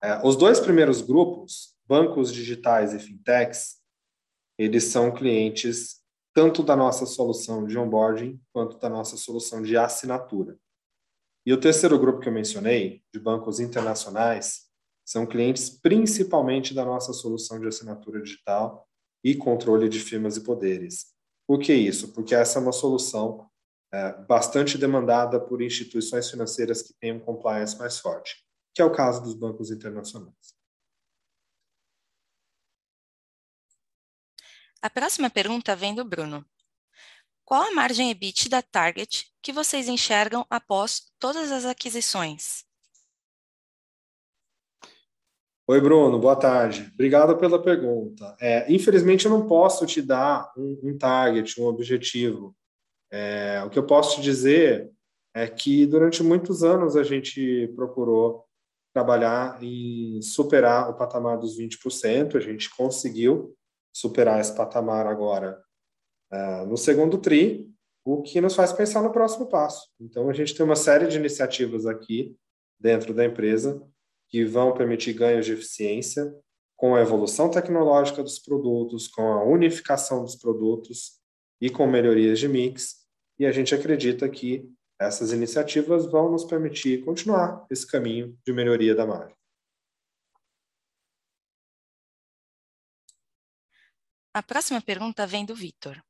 É, 0.01 0.25
os 0.25 0.35
dois 0.35 0.59
primeiros 0.59 1.01
grupos, 1.01 1.70
bancos 1.91 2.31
digitais 2.31 2.93
e 2.93 2.99
fintechs, 2.99 3.81
eles 4.57 4.85
são 4.85 5.13
clientes 5.13 5.99
tanto 6.33 6.63
da 6.63 6.73
nossa 6.73 7.05
solução 7.05 7.67
de 7.67 7.77
onboarding 7.77 8.41
quanto 8.53 8.79
da 8.79 8.87
nossa 8.87 9.17
solução 9.17 9.61
de 9.61 9.75
assinatura. 9.75 10.57
E 11.45 11.51
o 11.51 11.59
terceiro 11.59 11.99
grupo 11.99 12.21
que 12.21 12.29
eu 12.29 12.31
mencionei, 12.31 13.03
de 13.13 13.19
bancos 13.19 13.59
internacionais, 13.59 14.69
são 15.05 15.25
clientes 15.25 15.69
principalmente 15.69 16.73
da 16.73 16.85
nossa 16.85 17.11
solução 17.11 17.59
de 17.59 17.67
assinatura 17.67 18.21
digital 18.21 18.87
e 19.21 19.35
controle 19.35 19.89
de 19.89 19.99
firmas 19.99 20.37
e 20.37 20.45
poderes. 20.45 21.07
Por 21.45 21.59
que 21.59 21.73
isso? 21.73 22.13
Porque 22.13 22.33
essa 22.33 22.57
é 22.57 22.61
uma 22.61 22.71
solução 22.71 23.49
é, 23.93 24.13
bastante 24.13 24.77
demandada 24.77 25.41
por 25.41 25.61
instituições 25.61 26.29
financeiras 26.29 26.81
que 26.81 26.93
têm 26.93 27.11
um 27.11 27.19
compliance 27.19 27.77
mais 27.77 27.99
forte, 27.99 28.37
que 28.73 28.81
é 28.81 28.85
o 28.85 28.93
caso 28.93 29.21
dos 29.21 29.33
bancos 29.33 29.71
internacionais. 29.71 30.60
A 34.83 34.89
próxima 34.89 35.29
pergunta 35.29 35.75
vem 35.75 35.93
do 35.93 36.03
Bruno. 36.03 36.43
Qual 37.45 37.61
a 37.61 37.71
margem 37.71 38.09
EBIT 38.09 38.49
da 38.49 38.63
Target 38.63 39.31
que 39.39 39.53
vocês 39.53 39.87
enxergam 39.87 40.43
após 40.49 41.03
todas 41.19 41.51
as 41.51 41.65
aquisições? 41.65 42.65
Oi, 45.67 45.79
Bruno, 45.79 46.17
boa 46.17 46.35
tarde. 46.35 46.89
Obrigado 46.95 47.37
pela 47.37 47.61
pergunta. 47.61 48.35
É, 48.41 48.73
infelizmente, 48.73 49.25
eu 49.25 49.31
não 49.31 49.45
posso 49.45 49.85
te 49.85 50.01
dar 50.01 50.51
um, 50.57 50.79
um 50.81 50.97
target, 50.97 51.61
um 51.61 51.65
objetivo. 51.65 52.55
É, 53.11 53.61
o 53.63 53.69
que 53.69 53.77
eu 53.77 53.85
posso 53.85 54.15
te 54.15 54.21
dizer 54.23 54.91
é 55.31 55.47
que 55.47 55.85
durante 55.85 56.23
muitos 56.23 56.63
anos 56.63 56.95
a 56.95 57.03
gente 57.03 57.71
procurou 57.75 58.47
trabalhar 58.91 59.61
em 59.61 60.19
superar 60.23 60.89
o 60.89 60.95
patamar 60.95 61.37
dos 61.37 61.55
20%, 61.55 62.35
a 62.35 62.39
gente 62.39 62.67
conseguiu 62.75 63.55
superar 63.93 64.39
esse 64.39 64.55
patamar 64.55 65.05
agora 65.07 65.61
uh, 66.31 66.65
no 66.65 66.77
segundo 66.77 67.17
TRI, 67.17 67.69
o 68.03 68.21
que 68.21 68.41
nos 68.41 68.55
faz 68.55 68.73
pensar 68.73 69.01
no 69.01 69.11
próximo 69.11 69.47
passo. 69.47 69.87
Então, 69.99 70.29
a 70.29 70.33
gente 70.33 70.55
tem 70.55 70.65
uma 70.65 70.75
série 70.75 71.07
de 71.07 71.17
iniciativas 71.17 71.85
aqui 71.85 72.35
dentro 72.79 73.13
da 73.13 73.25
empresa 73.25 73.81
que 74.27 74.43
vão 74.43 74.73
permitir 74.73 75.13
ganhos 75.13 75.45
de 75.45 75.53
eficiência 75.53 76.33
com 76.75 76.95
a 76.95 77.01
evolução 77.01 77.49
tecnológica 77.49 78.23
dos 78.23 78.39
produtos, 78.39 79.07
com 79.07 79.21
a 79.21 79.43
unificação 79.43 80.23
dos 80.23 80.35
produtos 80.35 81.19
e 81.61 81.69
com 81.69 81.85
melhorias 81.85 82.39
de 82.39 82.47
mix. 82.47 83.05
E 83.37 83.45
a 83.45 83.51
gente 83.51 83.75
acredita 83.75 84.27
que 84.27 84.67
essas 84.99 85.31
iniciativas 85.31 86.05
vão 86.05 86.31
nos 86.31 86.43
permitir 86.43 87.03
continuar 87.03 87.65
esse 87.69 87.85
caminho 87.85 88.35
de 88.45 88.53
melhoria 88.53 88.95
da 88.95 89.05
margem. 89.05 89.35
A 94.33 94.41
próxima 94.41 94.81
pergunta 94.81 95.27
vem 95.27 95.45
do 95.45 95.53
Vitor. 95.53 96.01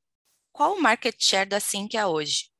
Qual 0.54 0.76
o 0.76 0.82
market 0.82 1.16
share 1.20 1.50
da 1.50 1.60
Sinqia 1.60 2.08
hoje? 2.08 2.52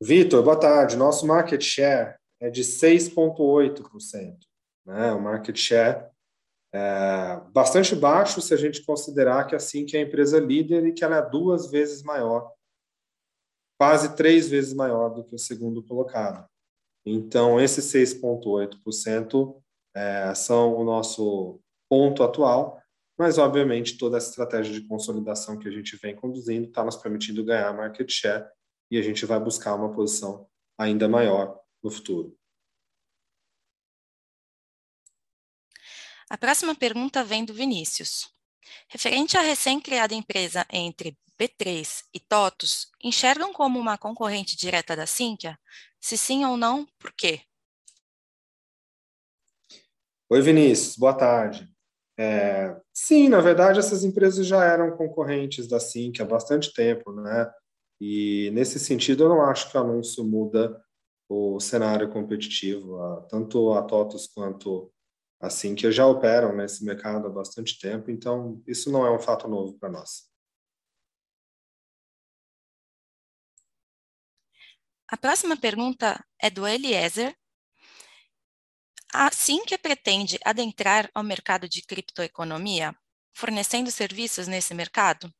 Vitor, 0.00 0.42
boa 0.42 0.58
tarde. 0.58 0.96
Nosso 0.96 1.26
market 1.26 1.60
share 1.60 2.16
é 2.40 2.48
de 2.48 2.62
6,8%. 2.62 4.38
Né? 4.86 5.12
O 5.12 5.20
market 5.20 5.54
share 5.54 6.10
é 6.72 7.36
bastante 7.52 7.94
baixo 7.94 8.40
se 8.40 8.54
a 8.54 8.56
gente 8.56 8.82
considerar 8.86 9.46
que 9.46 9.54
a 9.54 9.60
Sinqia 9.60 10.00
é 10.00 10.02
a 10.02 10.06
empresa 10.06 10.40
líder 10.40 10.86
e 10.86 10.94
que 10.94 11.04
ela 11.04 11.18
é 11.18 11.30
duas 11.30 11.70
vezes 11.70 12.02
maior, 12.02 12.50
quase 13.78 14.16
três 14.16 14.48
vezes 14.48 14.72
maior 14.72 15.10
do 15.10 15.22
que 15.22 15.34
o 15.34 15.38
segundo 15.38 15.82
colocado. 15.84 16.48
Então, 17.04 17.60
esses 17.60 17.84
6,8% 17.84 19.62
é, 19.94 20.34
são 20.34 20.74
o 20.74 20.84
nosso 20.84 21.60
ponto 21.92 22.22
atual 22.22 22.82
mas, 23.18 23.38
obviamente, 23.38 23.98
toda 23.98 24.16
essa 24.16 24.30
estratégia 24.30 24.72
de 24.72 24.86
consolidação 24.86 25.58
que 25.58 25.68
a 25.68 25.70
gente 25.70 25.96
vem 25.96 26.16
conduzindo 26.16 26.68
está 26.68 26.84
nos 26.84 26.96
permitindo 26.96 27.44
ganhar 27.44 27.72
market 27.72 28.10
share 28.10 28.46
e 28.90 28.98
a 28.98 29.02
gente 29.02 29.24
vai 29.26 29.38
buscar 29.38 29.74
uma 29.74 29.92
posição 29.92 30.48
ainda 30.78 31.08
maior 31.08 31.60
no 31.82 31.90
futuro. 31.90 32.36
A 36.28 36.38
próxima 36.38 36.74
pergunta 36.74 37.22
vem 37.22 37.44
do 37.44 37.52
Vinícius. 37.52 38.32
Referente 38.88 39.36
à 39.36 39.42
recém-criada 39.42 40.14
empresa 40.14 40.66
entre 40.72 41.16
B3 41.38 42.04
e 42.14 42.18
TOTUS, 42.18 42.90
enxergam 43.04 43.52
como 43.52 43.78
uma 43.78 43.98
concorrente 43.98 44.56
direta 44.56 44.96
da 44.96 45.06
Sinqia? 45.06 45.58
Se 46.00 46.16
sim 46.16 46.44
ou 46.44 46.56
não, 46.56 46.86
por 46.98 47.12
quê? 47.12 47.42
Oi, 50.30 50.40
Vinícius, 50.40 50.96
boa 50.96 51.14
tarde. 51.14 51.71
É, 52.18 52.76
sim, 52.92 53.28
na 53.28 53.40
verdade, 53.40 53.78
essas 53.78 54.04
empresas 54.04 54.46
já 54.46 54.64
eram 54.64 54.96
concorrentes 54.96 55.66
da 55.66 55.80
SINC 55.80 56.20
há 56.20 56.24
bastante 56.24 56.72
tempo, 56.72 57.12
né? 57.12 57.50
E 58.00 58.50
nesse 58.52 58.78
sentido, 58.78 59.24
eu 59.24 59.28
não 59.28 59.42
acho 59.42 59.70
que 59.70 59.76
o 59.76 59.80
anúncio 59.80 60.24
muda 60.24 60.82
o 61.28 61.58
cenário 61.60 62.10
competitivo. 62.10 62.98
Tanto 63.28 63.72
a 63.72 63.82
TOTUS 63.82 64.26
quanto 64.28 64.92
a 65.40 65.48
SINC 65.50 65.90
já 65.90 66.06
operam 66.06 66.54
nesse 66.54 66.84
mercado 66.84 67.26
há 67.26 67.30
bastante 67.30 67.78
tempo, 67.78 68.10
então 68.10 68.62
isso 68.66 68.90
não 68.92 69.06
é 69.06 69.10
um 69.10 69.18
fato 69.18 69.48
novo 69.48 69.76
para 69.78 69.90
nós. 69.90 70.30
A 75.08 75.16
próxima 75.16 75.56
pergunta 75.56 76.24
é 76.40 76.48
do 76.48 76.66
Eliezer, 76.66 77.36
Assim 79.14 79.62
que 79.66 79.76
pretende 79.76 80.38
adentrar 80.42 81.10
ao 81.14 81.22
mercado 81.22 81.68
de 81.68 81.82
criptoeconomia, 81.82 82.96
fornecendo 83.34 83.90
serviços 83.90 84.48
nesse 84.48 84.72
mercado? 84.72 85.30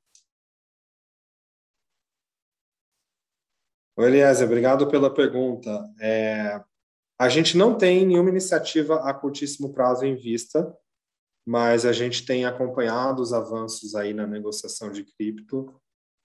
Oi, 3.96 4.06
Eliezer, 4.08 4.46
obrigado 4.46 4.90
pela 4.90 5.12
pergunta. 5.12 5.70
É, 5.98 6.62
a 7.18 7.28
gente 7.30 7.56
não 7.56 7.76
tem 7.76 8.04
nenhuma 8.04 8.28
iniciativa 8.28 9.08
a 9.08 9.14
curtíssimo 9.14 9.72
prazo 9.72 10.04
em 10.04 10.16
vista, 10.16 10.76
mas 11.46 11.86
a 11.86 11.92
gente 11.94 12.26
tem 12.26 12.44
acompanhado 12.44 13.22
os 13.22 13.32
avanços 13.32 13.94
aí 13.94 14.12
na 14.12 14.26
negociação 14.26 14.92
de 14.92 15.02
cripto. 15.02 15.80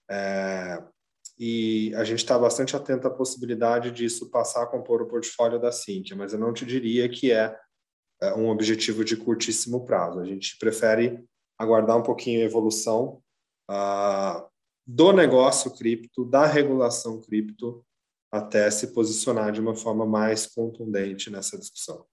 É, 0.09 0.83
e 1.39 1.93
a 1.95 2.03
gente 2.03 2.19
está 2.19 2.37
bastante 2.37 2.75
atento 2.75 3.07
à 3.07 3.11
possibilidade 3.11 3.91
disso 3.91 4.29
passar 4.31 4.63
a 4.63 4.67
compor 4.67 5.03
o 5.03 5.07
portfólio 5.07 5.59
da 5.59 5.71
Cintia, 5.71 6.15
mas 6.15 6.33
eu 6.33 6.39
não 6.39 6.51
te 6.51 6.65
diria 6.65 7.07
que 7.07 7.31
é, 7.31 7.55
é 8.21 8.33
um 8.33 8.49
objetivo 8.49 9.05
de 9.05 9.15
curtíssimo 9.15 9.85
prazo. 9.85 10.19
A 10.19 10.25
gente 10.25 10.57
prefere 10.57 11.23
aguardar 11.57 11.95
um 11.95 12.03
pouquinho 12.03 12.41
a 12.41 12.45
evolução 12.45 13.21
uh, 13.69 14.49
do 14.85 15.11
negócio 15.13 15.75
cripto, 15.75 16.25
da 16.25 16.45
regulação 16.45 17.21
cripto, 17.21 17.85
até 18.31 18.69
se 18.71 18.93
posicionar 18.93 19.51
de 19.51 19.61
uma 19.61 19.75
forma 19.75 20.05
mais 20.05 20.47
contundente 20.47 21.29
nessa 21.29 21.57
discussão. 21.57 22.05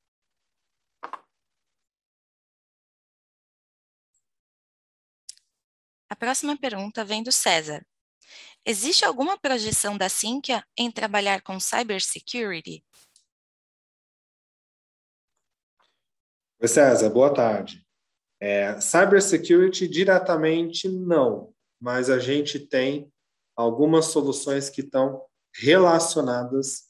A 6.11 6.17
próxima 6.17 6.57
pergunta 6.57 7.05
vem 7.05 7.23
do 7.23 7.33
César. 7.33 7.85
Existe 8.65 9.05
alguma 9.05 9.39
projeção 9.39 9.97
da 9.99 10.09
Sinqia 10.09 10.65
em 10.77 10.91
trabalhar 10.91 11.43
com 11.43 11.61
cybersecurity? 11.61 12.83
Oi, 16.61 16.69
César, 16.69 17.11
boa 17.11 17.33
tarde. 17.33 17.85
É, 18.41 18.81
cybersecurity 18.81 19.87
diretamente 19.87 20.89
não, 20.89 21.53
mas 21.81 22.09
a 22.09 22.19
gente 22.19 22.59
tem 22.59 23.13
algumas 23.55 24.07
soluções 24.07 24.71
que 24.71 24.81
estão 24.81 25.23
relacionadas 25.55 26.85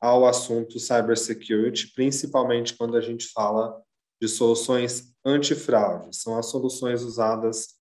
ao 0.00 0.26
assunto 0.26 0.78
cybersecurity, 0.78 1.92
principalmente 1.94 2.76
quando 2.76 2.96
a 2.96 3.00
gente 3.00 3.28
fala 3.28 3.80
de 4.20 4.28
soluções 4.28 5.14
antifraude. 5.24 6.16
São 6.16 6.36
as 6.36 6.46
soluções 6.46 7.02
usadas 7.02 7.77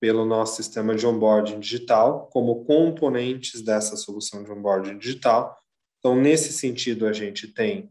pelo 0.00 0.24
nosso 0.24 0.56
sistema 0.56 0.94
de 0.94 1.06
onboarding 1.06 1.58
digital 1.58 2.28
como 2.28 2.64
componentes 2.64 3.62
dessa 3.62 3.96
solução 3.96 4.42
de 4.44 4.50
onboarding 4.50 4.98
digital. 4.98 5.58
Então, 5.98 6.14
nesse 6.14 6.52
sentido, 6.52 7.06
a 7.06 7.12
gente 7.12 7.48
tem 7.48 7.90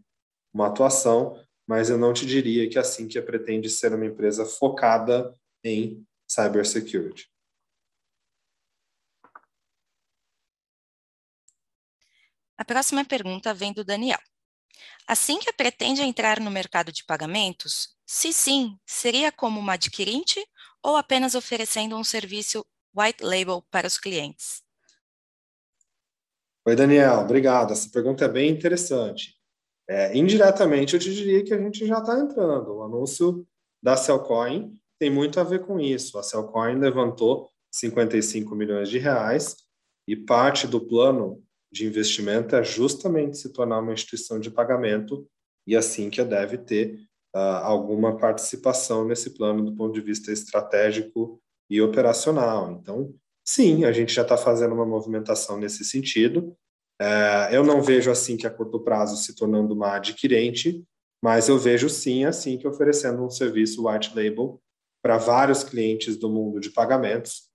uma 0.53 0.67
atuação, 0.67 1.37
mas 1.67 1.89
eu 1.89 1.97
não 1.97 2.13
te 2.13 2.25
diria 2.25 2.69
que 2.69 2.79
assim 2.79 3.07
que 3.07 3.21
pretende 3.21 3.69
ser 3.69 3.93
uma 3.93 4.05
empresa 4.05 4.45
focada 4.45 5.33
em 5.63 6.05
cybersecurity. 6.27 7.29
A 12.57 12.65
próxima 12.65 13.05
pergunta 13.05 13.53
vem 13.53 13.71
do 13.71 13.83
Daniel. 13.83 14.19
Assim 15.07 15.39
que 15.39 15.53
pretende 15.53 16.01
entrar 16.01 16.39
no 16.39 16.49
mercado 16.49 16.91
de 16.91 17.05
pagamentos? 17.05 17.95
Se 18.05 18.33
sim, 18.33 18.77
seria 18.85 19.31
como 19.31 19.59
uma 19.59 19.73
adquirente 19.73 20.43
ou 20.87 20.95
apenas 20.95 21.35
oferecendo 21.35 21.97
um 21.97 22.03
serviço 22.03 22.65
white 22.95 23.21
label 23.21 23.61
para 23.69 23.85
os 23.85 23.97
clientes? 23.97 24.63
Oi, 26.65 26.77
Daniel, 26.77 27.19
obrigado. 27.19 27.73
Essa 27.73 27.89
pergunta 27.89 28.23
é 28.23 28.29
bem 28.29 28.49
interessante. 28.49 29.35
É, 29.89 30.17
indiretamente, 30.17 30.93
eu 30.93 30.99
te 30.99 31.13
diria 31.13 31.43
que 31.43 31.53
a 31.53 31.57
gente 31.57 31.85
já 31.85 31.99
está 31.99 32.17
entrando. 32.17 32.73
O 32.73 32.83
anúncio 32.83 33.45
da 33.83 33.97
Cellcoin 33.97 34.73
tem 34.97 35.09
muito 35.09 35.41
a 35.41 35.43
ver 35.43 35.65
com 35.65 35.77
isso. 35.77 36.17
A 36.17 36.23
Cellcoin 36.23 36.79
levantou 36.79 37.51
55 37.69 38.55
milhões 38.55 38.89
de 38.89 38.97
reais 38.97 39.57
e 40.07 40.15
parte 40.15 40.67
do 40.67 40.79
plano 40.79 41.43
de 41.69 41.85
investimento 41.85 42.55
é 42.55 42.63
justamente 42.63 43.37
se 43.37 43.51
tornar 43.51 43.79
uma 43.79 43.91
instituição 43.91 44.39
de 44.39 44.49
pagamento 44.49 45.29
e 45.67 45.75
assim 45.75 46.09
que 46.09 46.23
deve 46.23 46.57
ter 46.57 46.97
alguma 47.37 48.17
participação 48.17 49.05
nesse 49.05 49.31
plano 49.31 49.63
do 49.63 49.75
ponto 49.75 49.93
de 49.93 50.01
vista 50.01 50.31
estratégico 50.31 51.39
e 51.69 51.81
operacional. 51.81 52.71
Então, 52.71 53.13
sim, 53.45 53.85
a 53.85 53.91
gente 53.91 54.13
já 54.13 54.21
está 54.21 54.37
fazendo 54.37 54.73
uma 54.73 54.85
movimentação 54.85 55.57
nesse 55.57 55.83
sentido. 55.83 56.55
Uh, 57.01 57.51
eu 57.51 57.63
não 57.63 57.81
vejo 57.81 58.09
assim 58.09 58.35
que 58.37 58.47
a 58.47 58.49
curto 58.49 58.79
prazo 58.79 59.17
se 59.17 59.35
tornando 59.35 59.73
uma 59.73 59.95
adquirente, 59.95 60.83
mas 61.23 61.47
eu 61.47 61.57
vejo 61.57 61.89
sim 61.89 62.25
assim 62.25 62.57
que 62.57 62.67
oferecendo 62.67 63.23
um 63.23 63.29
serviço 63.29 63.87
white 63.87 64.15
label 64.15 64.59
para 65.03 65.17
vários 65.17 65.63
clientes 65.63 66.17
do 66.17 66.29
mundo 66.29 66.59
de 66.59 66.71
pagamentos, 66.71 67.49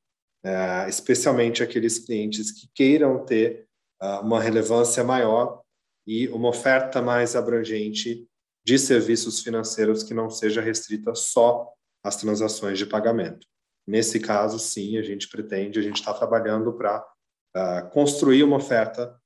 uh, 0.47 0.89
especialmente 0.89 1.63
aqueles 1.63 1.99
clientes 1.99 2.53
que 2.53 2.69
queiram 2.75 3.25
ter 3.25 3.67
uh, 4.01 4.21
uma 4.21 4.41
relevância 4.41 5.03
maior 5.03 5.61
e 6.07 6.29
uma 6.29 6.49
oferta 6.49 7.03
mais 7.03 7.35
abrangente 7.35 8.29
de 8.65 8.79
serviços 8.79 9.41
financeiros 9.41 10.03
que 10.03 10.15
não 10.15 10.31
seja 10.31 10.61
restrita 10.61 11.15
só 11.15 11.73
às 12.03 12.17
transações 12.17 12.79
de 12.79 12.87
pagamento. 12.87 13.47
Nesse 13.87 14.21
caso, 14.21 14.59
sim, 14.59 14.97
a 14.99 15.03
gente 15.03 15.29
pretende, 15.29 15.79
a 15.79 15.83
gente 15.83 15.97
está 15.97 16.15
trabalhando 16.15 16.73
para 16.77 17.01
uh, 17.01 17.59
ah, 17.59 17.83
construir 17.83 18.45
uma 18.45 18.57
oferta 18.57 19.21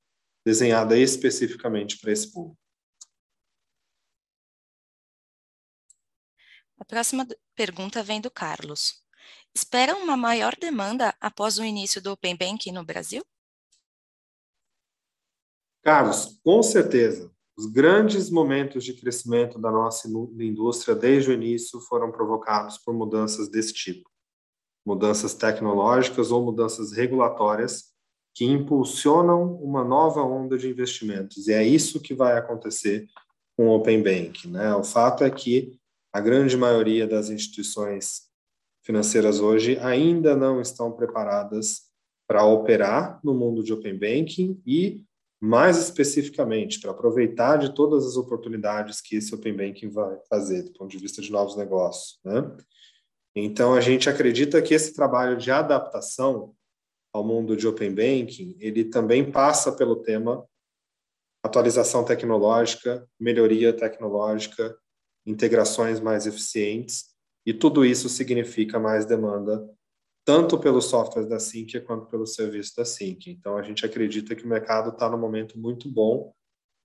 desenhada 0.45 0.97
especificamente 0.97 1.99
para 1.99 2.11
esse 2.11 2.31
público. 2.31 2.57
A 6.79 6.85
próxima 6.85 7.27
pergunta 7.55 8.01
vem 8.01 8.21
do 8.21 8.31
Carlos. 8.31 9.03
Espera 9.53 9.95
uma 9.95 10.15
maior 10.15 10.55
demanda 10.55 11.15
após 11.19 11.57
o 11.57 11.63
início 11.63 12.01
do 12.01 12.11
Open 12.11 12.35
Banking 12.35 12.71
no 12.71 12.85
Brasil? 12.85 13.25
Carlos, 15.83 16.39
com 16.43 16.61
certeza. 16.61 17.33
Os 17.57 17.65
grandes 17.65 18.29
momentos 18.29 18.83
de 18.83 18.93
crescimento 18.93 19.57
da 19.57 19.71
nossa 19.71 20.07
indústria 20.07 20.95
desde 20.95 21.31
o 21.31 21.33
início 21.33 21.79
foram 21.79 22.11
provocados 22.11 22.77
por 22.77 22.93
mudanças 22.93 23.49
desse 23.49 23.73
tipo. 23.73 24.07
Mudanças 24.85 25.33
tecnológicas 25.33 26.31
ou 26.31 26.45
mudanças 26.45 26.91
regulatórias 26.91 27.85
que 28.35 28.45
impulsionam 28.45 29.55
uma 29.55 29.83
nova 29.83 30.21
onda 30.21 30.55
de 30.55 30.69
investimentos. 30.69 31.47
E 31.47 31.53
é 31.53 31.63
isso 31.63 31.99
que 31.99 32.13
vai 32.13 32.37
acontecer 32.37 33.07
com 33.57 33.69
o 33.69 33.75
Open 33.75 34.03
Bank. 34.03 34.47
Né? 34.47 34.75
O 34.75 34.83
fato 34.83 35.23
é 35.23 35.29
que 35.31 35.79
a 36.13 36.21
grande 36.21 36.55
maioria 36.55 37.07
das 37.07 37.31
instituições 37.31 38.27
financeiras 38.85 39.39
hoje 39.39 39.79
ainda 39.79 40.35
não 40.35 40.61
estão 40.61 40.91
preparadas 40.91 41.87
para 42.27 42.45
operar 42.45 43.19
no 43.23 43.33
mundo 43.33 43.63
de 43.63 43.73
Open 43.73 43.97
Banking 43.97 44.61
e 44.63 45.06
mais 45.39 45.77
especificamente 45.77 46.79
para 46.79 46.91
aproveitar 46.91 47.57
de 47.57 47.73
todas 47.73 48.05
as 48.05 48.15
oportunidades 48.17 48.99
que 48.99 49.15
esse 49.15 49.33
Open 49.33 49.55
Banking 49.55 49.89
vai 49.89 50.17
fazer 50.29 50.63
do 50.63 50.73
ponto 50.73 50.89
de 50.89 50.97
vista 50.97 51.21
de 51.21 51.31
novos 51.31 51.55
negócios. 51.55 52.19
Né? 52.23 52.57
Então, 53.35 53.75
a 53.75 53.81
gente 53.81 54.09
acredita 54.09 54.61
que 54.61 54.73
esse 54.73 54.95
trabalho 54.95 55.37
de 55.37 55.51
adaptação 55.51 56.55
ao 57.13 57.23
mundo 57.23 57.55
de 57.55 57.67
Open 57.67 57.93
Banking, 57.93 58.55
ele 58.59 58.85
também 58.85 59.31
passa 59.31 59.71
pelo 59.71 59.97
tema 59.97 60.43
atualização 61.43 62.03
tecnológica, 62.03 63.07
melhoria 63.19 63.71
tecnológica, 63.71 64.75
integrações 65.25 65.99
mais 65.99 66.25
eficientes, 66.25 67.15
e 67.45 67.53
tudo 67.53 67.85
isso 67.85 68.09
significa 68.09 68.79
mais 68.79 69.05
demanda 69.05 69.65
tanto 70.27 70.59
pelos 70.59 70.89
softwares 70.89 71.29
da 71.29 71.39
Sinqia 71.39 71.79
quanto 71.79 72.07
pelo 72.07 72.27
serviço 72.27 72.75
da 72.75 72.83
Sinqia. 72.83 73.31
Então, 73.31 73.55
a 73.55 73.63
gente 73.63 73.85
acredita 73.85 74.35
que 74.35 74.43
o 74.43 74.47
mercado 74.47 74.89
está 74.89 75.09
num 75.09 75.17
momento 75.17 75.57
muito 75.57 75.89
bom 75.89 76.33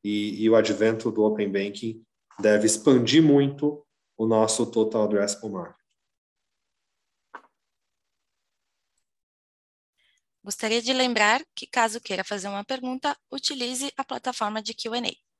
e, 0.04 0.44
e, 0.44 0.48
o 0.48 0.54
advento 0.54 1.10
do 1.10 1.24
Open 1.24 1.50
Banking 1.50 2.04
deve 2.38 2.66
expandir 2.66 3.20
muito 3.20 3.84
o 4.16 4.28
nosso 4.28 4.64
total 4.70 5.02
addressable 5.02 5.50
market. 5.50 5.76
Gostaria 10.44 10.80
de 10.80 10.92
lembrar 10.92 11.42
que, 11.52 11.66
caso 11.66 12.00
queira 12.00 12.22
fazer 12.22 12.46
uma 12.46 12.64
pergunta, 12.64 13.16
utilize 13.28 13.92
a 13.96 14.04
plataforma 14.04 14.62
de 14.62 14.72
Q&A. 14.72 15.31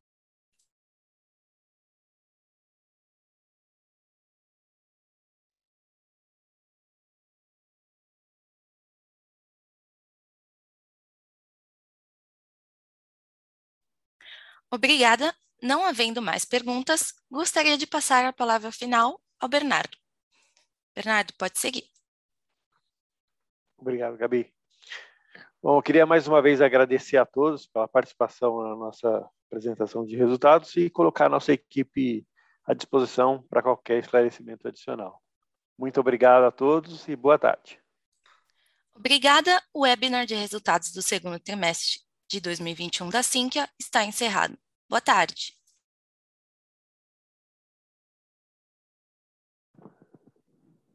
Obrigada. 14.72 15.34
Não 15.62 15.84
havendo 15.84 16.22
mais 16.22 16.44
perguntas, 16.44 17.14
gostaria 17.30 17.76
de 17.76 17.86
passar 17.86 18.24
a 18.24 18.32
palavra 18.32 18.72
final 18.72 19.20
ao 19.38 19.48
Bernardo. 19.48 19.96
Bernardo, 20.94 21.32
pode 21.38 21.58
seguir. 21.58 21.84
Obrigado, 23.78 24.16
Gabi. 24.16 24.52
Bom, 25.62 25.78
eu 25.78 25.82
queria 25.82 26.06
mais 26.06 26.26
uma 26.26 26.40
vez 26.40 26.60
agradecer 26.60 27.18
a 27.18 27.26
todos 27.26 27.66
pela 27.66 27.86
participação 27.86 28.62
na 28.62 28.74
nossa 28.74 29.30
apresentação 29.46 30.04
de 30.04 30.16
resultados 30.16 30.74
e 30.76 30.90
colocar 30.90 31.26
a 31.26 31.28
nossa 31.28 31.52
equipe 31.52 32.26
à 32.64 32.72
disposição 32.74 33.44
para 33.48 33.62
qualquer 33.62 33.98
esclarecimento 33.98 34.66
adicional. 34.66 35.22
Muito 35.78 36.00
obrigado 36.00 36.44
a 36.44 36.50
todos 36.50 37.06
e 37.08 37.14
boa 37.14 37.38
tarde. 37.38 37.78
Obrigada. 38.94 39.62
O 39.72 39.82
webinar 39.82 40.26
de 40.26 40.34
resultados 40.34 40.92
do 40.92 41.02
segundo 41.02 41.38
trimestre 41.38 42.00
de 42.28 42.40
2021 42.40 43.10
da 43.10 43.22
Sinqia 43.22 43.68
está 43.78 44.04
encerrado. 44.04 44.56
Boa 44.92 45.00
tarde. 45.00 45.54